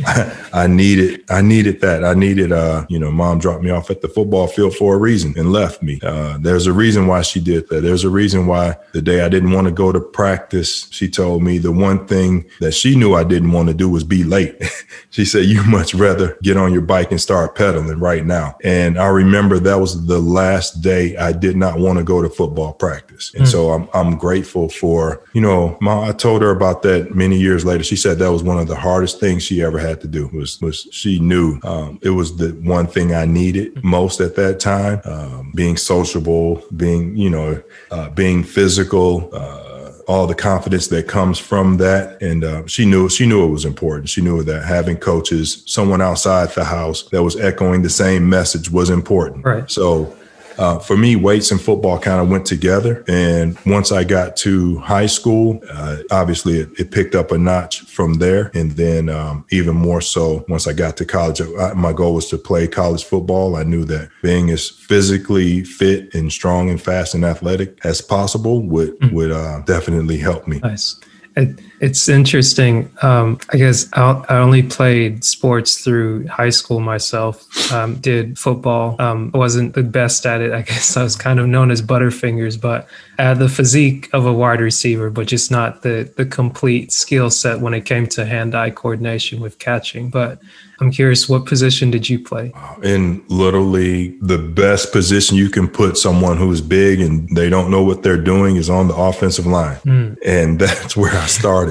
Uh, 0.06 0.36
I 0.54 0.68
needed, 0.68 1.24
I 1.30 1.42
needed 1.42 1.82
that. 1.82 2.04
I 2.04 2.14
needed, 2.14 2.52
uh, 2.52 2.86
you 2.90 3.00
know, 3.00 3.12
mom 3.12 3.40
dropped 3.40 3.64
me 3.64 3.70
off 3.70 3.90
at 3.90 4.02
the 4.02 4.08
football 4.08 4.48
field 4.48 4.76
for 4.76 4.96
a 4.96 4.98
reason 4.98 5.34
and 5.38 5.52
left 5.52 5.82
me. 5.82 6.00
Uh, 6.02 6.38
there's 6.40 6.68
a 6.68 6.74
reason 6.74 7.08
why 7.08 7.22
she 7.22 7.40
did 7.40 7.70
that. 7.70 7.82
There's 7.82 8.04
a 8.04 8.10
reason 8.10 8.48
why 8.48 8.78
the 8.94 9.02
day 9.02 9.22
I 9.22 9.30
didn't 9.30 9.52
want 9.52 9.68
to 9.68 9.72
go 9.72 9.92
to 9.92 10.00
practice, 10.00 10.90
she 10.92 11.10
told 11.10 11.44
me 11.44 11.58
the 11.58 11.72
one 11.72 12.08
thing 12.08 12.50
that 12.60 12.74
she 12.74 12.96
knew 12.96 13.14
I 13.14 13.24
didn't 13.24 13.52
want 13.52 13.68
to 13.70 13.74
do 13.74 13.90
was 13.90 14.04
be 14.04 14.24
late. 14.24 14.56
she 15.10 15.26
said, 15.26 15.46
you 15.46 15.64
much 15.64 15.94
rather 15.94 16.38
get 16.42 16.58
on 16.58 16.74
your 16.74 16.82
bike 16.82 17.12
and 17.12 17.22
start 17.22 17.56
pedaling 17.56 18.00
right 18.00 18.26
now. 18.26 18.58
And 18.64 18.98
I 19.00 19.08
remember 19.08 19.60
that 19.60 19.80
was 19.80 20.06
the 20.08 20.20
last 20.20 20.82
day 20.82 21.16
I 21.18 21.32
did 21.32 21.56
not 21.56 21.80
want 21.80 22.00
to 22.00 22.04
go 22.04 22.22
to 22.22 22.30
football 22.30 22.74
practice. 22.74 23.34
And 23.34 23.44
mm. 23.44 23.52
so 23.52 23.72
I'm, 23.72 23.88
I'm 23.94 24.18
grateful 24.18 24.70
for, 24.70 25.24
you 25.34 25.42
know, 25.42 25.78
my, 25.82 25.99
I 26.02 26.12
told 26.12 26.42
her 26.42 26.52
about 26.52 26.82
that 26.84 27.16
many 27.16 27.38
years 27.38 27.66
later. 27.66 27.84
She 27.84 27.96
said 27.96 28.20
that 28.20 28.32
was 28.32 28.44
one 28.44 28.60
of 28.60 28.68
the 28.68 28.76
hardest 28.76 29.20
things 29.20 29.44
she 29.44 29.62
ever 29.62 29.80
had 29.80 30.02
to 30.02 30.08
do 30.08 30.28
was, 30.30 30.60
was 30.62 30.88
she 30.92 31.20
knew 31.20 31.60
um, 31.64 32.00
it 32.02 32.12
was 32.12 32.38
the 32.38 32.50
one 32.62 32.88
thing 32.88 33.14
I 33.14 33.26
needed 33.26 33.84
most 33.84 34.20
at 34.22 34.36
that 34.36 34.60
time. 34.60 35.02
Um, 35.06 35.52
being 35.56 35.78
sociable, 35.78 36.64
being, 36.76 37.16
you 37.16 37.30
know, 37.30 37.62
uh, 37.92 38.10
being 38.10 38.44
physical, 38.44 39.30
uh, 39.34 39.92
all 40.08 40.26
the 40.26 40.36
confidence 40.36 40.88
that 40.88 41.08
comes 41.08 41.38
from 41.38 41.78
that. 41.78 42.22
And 42.22 42.44
uh, 42.44 42.66
she 42.66 42.84
knew 42.86 43.10
she 43.10 43.28
knew 43.28 43.46
it 43.46 43.52
was 43.52 43.66
important. 43.66 44.10
She 44.10 44.22
knew 44.22 44.42
that 44.44 44.66
having 44.66 44.98
coaches, 44.98 45.64
someone 45.68 46.02
outside 46.02 46.50
the 46.50 46.64
house 46.64 47.04
that 47.10 47.22
was 47.22 47.40
echoing 47.40 47.84
the 47.84 47.90
same 47.92 48.28
message 48.28 48.72
was 48.72 48.90
important. 48.90 49.46
Right. 49.46 49.70
So 49.70 50.16
uh, 50.60 50.78
for 50.78 50.98
me, 50.98 51.16
weights 51.16 51.52
and 51.52 51.62
football 51.62 51.98
kind 51.98 52.20
of 52.20 52.30
went 52.30 52.46
together. 52.46 53.06
And 53.08 53.58
once 53.66 53.94
I 53.94 54.04
got 54.04 54.36
to 54.38 54.78
high 54.80 55.06
school, 55.06 55.62
uh, 55.72 55.98
obviously 56.12 56.60
it, 56.60 56.70
it, 56.78 56.92
picked 56.92 57.16
up 57.16 57.32
a 57.32 57.38
notch 57.38 57.82
from 57.82 58.16
there. 58.16 58.52
And 58.54 58.72
then 58.72 59.08
um, 59.08 59.46
even 59.52 59.78
more 59.78 60.02
so 60.02 60.44
once 60.50 60.68
I 60.68 60.74
got 60.74 60.98
to 60.98 61.06
college, 61.06 61.40
I, 61.42 61.74
my 61.74 61.94
goal 61.94 62.14
was 62.14 62.28
to 62.32 62.38
play 62.38 62.68
college 62.68 63.06
football. 63.06 63.56
I 63.56 63.64
knew 63.64 63.86
that 63.86 64.10
being 64.22 64.50
as 64.50 64.70
physically 64.70 65.64
fit 65.64 66.14
and 66.14 66.30
strong 66.30 66.70
and 66.70 66.82
fast 66.82 67.16
and 67.16 67.24
athletic 67.24 67.80
as 67.86 68.02
possible 68.02 68.62
would 68.62 69.00
mm-hmm. 69.00 69.16
would 69.16 69.32
uh, 69.32 69.62
definitely 69.62 70.18
help 70.18 70.46
me. 70.46 70.60
Nice. 70.60 71.00
It, 71.38 71.58
it's 71.80 72.10
interesting. 72.10 72.92
Um, 73.02 73.40
I 73.54 73.58
guess 73.58 73.88
I, 73.94 74.24
I, 74.30 74.38
only 74.38 74.64
played 74.64 75.24
sports 75.24 75.84
through 75.84 76.28
high 76.28 76.50
school 76.50 76.80
myself. 76.80 77.46
Um, 77.72 77.96
did 77.96 78.38
football. 78.38 78.96
Um, 79.00 79.32
wasn't 79.34 79.76
the 79.76 79.84
best 79.84 80.26
at 80.26 80.42
it. 80.42 80.52
I 80.52 80.62
guess 80.70 80.98
I 80.98 81.04
was 81.04 81.16
kind 81.16 81.40
of 81.40 81.48
known 81.48 81.72
as 81.72 81.82
Butterfingers, 81.82 82.60
but 82.60 82.88
I 83.18 83.24
had 83.24 83.40
the 83.40 83.50
physique 83.50 84.10
of 84.14 84.26
a 84.26 84.34
wide 84.34 84.62
receiver, 84.62 85.10
but 85.10 85.28
just 85.28 85.52
not 85.52 85.82
the 85.82 86.12
the 86.18 86.26
complete 86.26 86.92
skill 86.92 87.30
set 87.30 87.60
when 87.60 87.74
it 87.74 87.86
came 87.86 88.08
to 88.08 88.26
hand-eye 88.26 88.72
coordination 88.72 89.40
with 89.40 89.60
catching. 89.60 90.10
But 90.10 90.40
I'm 90.82 90.92
curious, 90.92 91.28
what 91.28 91.46
position 91.46 91.92
did 91.92 92.10
you 92.10 92.20
play? 92.20 92.54
In 92.84 93.24
Little 93.28 93.66
League, 93.66 94.18
the 94.22 94.38
best 94.38 94.94
position 94.94 95.36
you 95.36 95.50
can 95.50 95.68
put 95.68 95.98
someone 95.98 96.38
who's 96.38 96.62
big 96.62 97.02
and 97.02 97.28
they 97.36 97.50
don't 97.50 97.70
know 97.70 97.84
what 97.84 98.02
they're 98.02 98.22
doing 98.22 98.56
is 98.56 98.70
on 98.70 98.88
the 98.88 98.96
offensive 98.96 99.46
line. 99.46 99.76
Mm. 99.78 100.18
And 100.26 100.60
that's 100.60 100.96
where 100.96 101.14
I 101.14 101.26
started. 101.26 101.69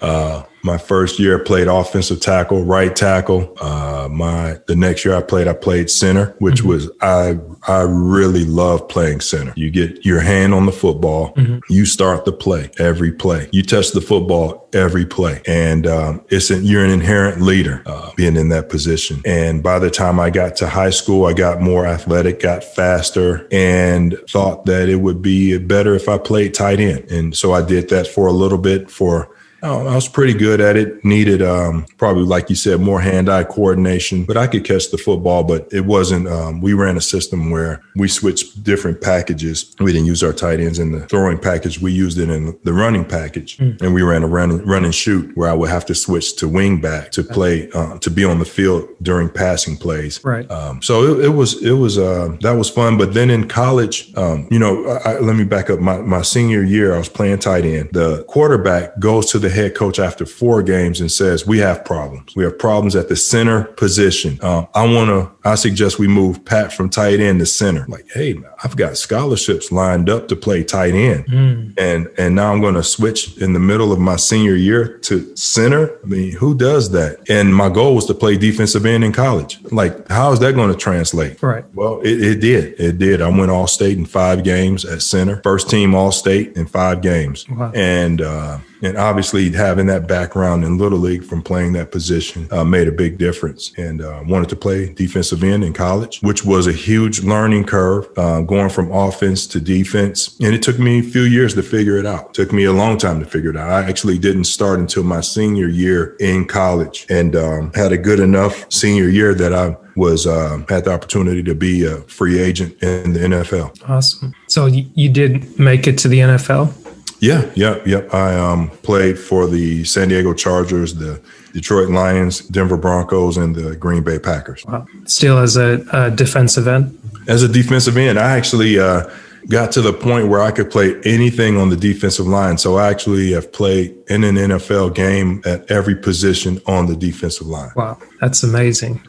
Uh, 0.00 0.42
my 0.64 0.78
first 0.78 1.18
year, 1.18 1.38
I 1.38 1.44
played 1.44 1.68
offensive 1.68 2.20
tackle, 2.20 2.64
right 2.64 2.94
tackle. 2.96 3.54
Uh, 3.60 4.08
my 4.10 4.56
the 4.66 4.74
next 4.74 5.04
year 5.04 5.14
I 5.14 5.20
played, 5.20 5.46
I 5.46 5.52
played 5.52 5.90
center, 5.90 6.34
which 6.38 6.60
mm-hmm. 6.60 6.68
was 6.68 6.90
I 7.02 7.38
I 7.68 7.82
really 7.82 8.44
love 8.44 8.88
playing 8.88 9.20
center. 9.20 9.52
You 9.56 9.70
get 9.70 10.06
your 10.06 10.20
hand 10.20 10.54
on 10.54 10.64
the 10.64 10.72
football, 10.72 11.34
mm-hmm. 11.34 11.58
you 11.68 11.84
start 11.84 12.24
the 12.24 12.32
play 12.32 12.70
every 12.78 13.12
play. 13.12 13.48
You 13.52 13.62
touch 13.62 13.92
the 13.92 14.00
football 14.00 14.68
every 14.72 15.04
play, 15.04 15.42
and 15.46 15.86
um, 15.86 16.24
it's 16.30 16.50
an, 16.50 16.64
you're 16.64 16.84
an 16.84 16.90
inherent 16.90 17.42
leader 17.42 17.82
uh, 17.84 18.12
being 18.16 18.36
in 18.36 18.48
that 18.48 18.70
position. 18.70 19.20
And 19.26 19.62
by 19.62 19.78
the 19.78 19.90
time 19.90 20.18
I 20.18 20.30
got 20.30 20.56
to 20.56 20.66
high 20.66 20.90
school, 20.90 21.26
I 21.26 21.34
got 21.34 21.60
more 21.60 21.84
athletic, 21.86 22.40
got 22.40 22.64
faster, 22.64 23.46
and 23.52 24.16
thought 24.30 24.64
that 24.64 24.88
it 24.88 24.96
would 24.96 25.20
be 25.20 25.58
better 25.58 25.94
if 25.94 26.08
I 26.08 26.16
played 26.16 26.54
tight 26.54 26.80
end. 26.80 27.10
And 27.10 27.36
so 27.36 27.52
I 27.52 27.60
did 27.60 27.90
that 27.90 28.06
for 28.06 28.26
a 28.26 28.32
little 28.32 28.58
bit 28.58 28.90
for 28.90 29.33
Oh, 29.64 29.86
I 29.86 29.94
was 29.94 30.08
pretty 30.08 30.34
good 30.34 30.60
at 30.60 30.76
it. 30.76 31.02
Needed 31.06 31.40
um, 31.40 31.86
probably, 31.96 32.24
like 32.24 32.50
you 32.50 32.54
said, 32.54 32.80
more 32.80 33.00
hand-eye 33.00 33.44
coordination, 33.44 34.24
but 34.24 34.36
I 34.36 34.46
could 34.46 34.62
catch 34.62 34.90
the 34.90 34.98
football. 34.98 35.42
But 35.42 35.72
it 35.72 35.86
wasn't. 35.86 36.28
Um, 36.28 36.60
we 36.60 36.74
ran 36.74 36.98
a 36.98 37.00
system 37.00 37.50
where 37.50 37.82
we 37.96 38.06
switched 38.06 38.62
different 38.62 39.00
packages. 39.00 39.74
We 39.80 39.92
didn't 39.92 40.06
use 40.06 40.22
our 40.22 40.34
tight 40.34 40.60
ends 40.60 40.78
in 40.78 40.92
the 40.92 41.06
throwing 41.06 41.38
package. 41.38 41.80
We 41.80 41.92
used 41.92 42.18
it 42.18 42.28
in 42.28 42.58
the 42.62 42.74
running 42.74 43.06
package, 43.06 43.56
mm. 43.56 43.80
and 43.80 43.94
we 43.94 44.02
ran 44.02 44.22
a 44.22 44.26
run, 44.26 44.62
run 44.66 44.84
and 44.84 44.94
shoot 44.94 45.34
where 45.34 45.48
I 45.48 45.54
would 45.54 45.70
have 45.70 45.86
to 45.86 45.94
switch 45.94 46.36
to 46.36 46.46
wing 46.46 46.82
back 46.82 47.10
to 47.12 47.24
play 47.24 47.70
uh, 47.70 47.98
to 47.98 48.10
be 48.10 48.24
on 48.24 48.40
the 48.40 48.44
field 48.44 48.86
during 49.00 49.30
passing 49.30 49.78
plays. 49.78 50.22
Right. 50.22 50.48
Um, 50.50 50.82
so 50.82 51.04
it, 51.04 51.24
it, 51.24 51.28
was 51.30 51.62
it 51.62 51.72
was 51.72 51.96
uh, 51.96 52.36
that 52.42 52.52
was 52.52 52.68
fun. 52.68 52.98
But 52.98 53.14
then 53.14 53.30
in 53.30 53.48
college, 53.48 54.14
um, 54.18 54.46
you 54.50 54.58
know, 54.58 54.84
I, 55.06 55.20
let 55.20 55.36
me 55.36 55.44
back 55.44 55.70
up. 55.70 55.80
My 55.80 56.02
my 56.02 56.20
senior 56.20 56.62
year, 56.62 56.94
I 56.94 56.98
was 56.98 57.08
playing 57.08 57.38
tight 57.38 57.64
end. 57.64 57.88
The 57.92 58.24
quarterback 58.24 58.98
goes 58.98 59.30
to 59.32 59.38
the 59.38 59.53
head 59.54 59.74
coach 59.74 59.98
after 59.98 60.26
four 60.26 60.62
games 60.62 61.00
and 61.00 61.10
says, 61.10 61.46
"We 61.46 61.58
have 61.58 61.84
problems. 61.84 62.34
We 62.36 62.44
have 62.44 62.58
problems 62.58 62.96
at 62.96 63.08
the 63.08 63.16
center 63.16 63.64
position. 63.64 64.38
Um, 64.42 64.68
I 64.74 64.86
want 64.86 65.08
to. 65.08 65.30
I 65.46 65.56
suggest 65.56 65.98
we 65.98 66.08
move 66.08 66.44
Pat 66.44 66.72
from 66.72 66.88
tight 66.88 67.20
end 67.20 67.40
to 67.40 67.46
center. 67.46 67.84
Like, 67.86 68.06
hey, 68.14 68.34
I've 68.62 68.76
got 68.76 68.96
scholarships 68.96 69.70
lined 69.70 70.08
up 70.08 70.28
to 70.28 70.36
play 70.36 70.64
tight 70.64 70.94
end, 70.94 71.26
mm. 71.26 71.74
and 71.78 72.08
and 72.18 72.34
now 72.34 72.52
I'm 72.52 72.60
going 72.60 72.74
to 72.74 72.82
switch 72.82 73.36
in 73.38 73.52
the 73.52 73.60
middle 73.60 73.92
of 73.92 73.98
my 73.98 74.16
senior 74.16 74.54
year 74.54 74.98
to 74.98 75.36
center. 75.36 75.98
I 76.02 76.06
mean, 76.06 76.32
who 76.32 76.56
does 76.56 76.90
that? 76.92 77.28
And 77.28 77.54
my 77.54 77.68
goal 77.68 77.94
was 77.94 78.06
to 78.06 78.14
play 78.14 78.36
defensive 78.36 78.86
end 78.86 79.04
in 79.04 79.12
college. 79.12 79.62
Like, 79.70 80.08
how 80.08 80.32
is 80.32 80.40
that 80.40 80.54
going 80.54 80.70
to 80.70 80.78
translate? 80.78 81.42
Right. 81.42 81.64
Well, 81.74 82.00
it, 82.00 82.22
it 82.22 82.40
did. 82.40 82.80
It 82.80 82.98
did. 82.98 83.20
I 83.20 83.28
went 83.28 83.50
all 83.50 83.66
state 83.66 83.98
in 83.98 84.06
five 84.06 84.44
games 84.44 84.84
at 84.84 85.02
center. 85.02 85.40
First 85.42 85.68
team 85.68 85.94
all 85.94 86.12
state 86.12 86.56
in 86.56 86.66
five 86.66 87.02
games, 87.02 87.48
wow. 87.48 87.72
and. 87.74 88.20
Uh, 88.20 88.58
and 88.82 88.96
obviously, 88.96 89.50
having 89.50 89.86
that 89.86 90.06
background 90.06 90.64
in 90.64 90.78
Little 90.78 90.98
League 90.98 91.24
from 91.24 91.42
playing 91.42 91.72
that 91.74 91.90
position 91.90 92.48
uh, 92.50 92.64
made 92.64 92.88
a 92.88 92.92
big 92.92 93.18
difference. 93.18 93.72
And 93.76 94.02
uh, 94.02 94.22
wanted 94.26 94.48
to 94.50 94.56
play 94.56 94.92
defensive 94.92 95.42
end 95.42 95.64
in 95.64 95.72
college, 95.72 96.20
which 96.22 96.44
was 96.44 96.66
a 96.66 96.72
huge 96.72 97.22
learning 97.22 97.64
curve, 97.64 98.08
uh, 98.16 98.42
going 98.42 98.70
from 98.70 98.90
offense 98.92 99.46
to 99.48 99.60
defense. 99.60 100.38
And 100.40 100.54
it 100.54 100.62
took 100.62 100.78
me 100.78 101.00
a 101.00 101.02
few 101.02 101.22
years 101.22 101.54
to 101.54 101.62
figure 101.62 101.98
it 101.98 102.06
out. 102.06 102.26
It 102.28 102.34
took 102.34 102.52
me 102.52 102.64
a 102.64 102.72
long 102.72 102.98
time 102.98 103.20
to 103.20 103.26
figure 103.26 103.50
it 103.50 103.56
out. 103.56 103.70
I 103.70 103.88
actually 103.88 104.18
didn't 104.18 104.44
start 104.44 104.78
until 104.78 105.02
my 105.02 105.20
senior 105.20 105.68
year 105.68 106.16
in 106.20 106.46
college 106.46 107.06
and 107.08 107.36
um, 107.36 107.72
had 107.74 107.92
a 107.92 107.98
good 107.98 108.20
enough 108.20 108.70
senior 108.70 109.08
year 109.08 109.34
that 109.34 109.52
I 109.52 109.76
was 109.96 110.26
uh, 110.26 110.62
had 110.68 110.84
the 110.84 110.92
opportunity 110.92 111.42
to 111.42 111.54
be 111.54 111.84
a 111.84 111.98
free 112.02 112.38
agent 112.38 112.82
in 112.82 113.12
the 113.12 113.20
NFL. 113.20 113.88
Awesome. 113.88 114.34
So 114.48 114.66
you 114.66 115.08
did 115.08 115.58
make 115.58 115.86
it 115.86 115.98
to 115.98 116.08
the 116.08 116.18
NFL? 116.18 116.83
Yeah, 117.24 117.50
yeah, 117.54 117.80
yeah. 117.86 118.02
I 118.12 118.34
um, 118.34 118.68
played 118.82 119.18
for 119.18 119.46
the 119.46 119.82
San 119.84 120.08
Diego 120.08 120.34
Chargers, 120.34 120.94
the 120.94 121.18
Detroit 121.54 121.88
Lions, 121.88 122.40
Denver 122.40 122.76
Broncos, 122.76 123.38
and 123.38 123.56
the 123.56 123.76
Green 123.76 124.02
Bay 124.02 124.18
Packers. 124.18 124.62
Wow. 124.66 124.86
Still 125.06 125.38
as 125.38 125.56
a, 125.56 125.82
a 125.92 126.10
defensive 126.10 126.68
end? 126.68 126.98
As 127.26 127.42
a 127.42 127.48
defensive 127.48 127.96
end, 127.96 128.18
I 128.18 128.36
actually 128.36 128.78
uh, 128.78 129.08
got 129.48 129.72
to 129.72 129.80
the 129.80 129.92
point 129.94 130.28
where 130.28 130.42
I 130.42 130.50
could 130.50 130.70
play 130.70 131.00
anything 131.04 131.56
on 131.56 131.70
the 131.70 131.76
defensive 131.76 132.26
line. 132.26 132.58
So 132.58 132.76
I 132.76 132.90
actually 132.90 133.32
have 133.32 133.50
played 133.50 133.96
in 134.08 134.22
an 134.22 134.34
NFL 134.34 134.94
game 134.94 135.40
at 135.46 135.70
every 135.70 135.94
position 135.94 136.60
on 136.66 136.86
the 136.86 136.96
defensive 136.96 137.46
line. 137.46 137.70
Wow, 137.74 137.98
that's 138.20 138.42
amazing. 138.42 139.00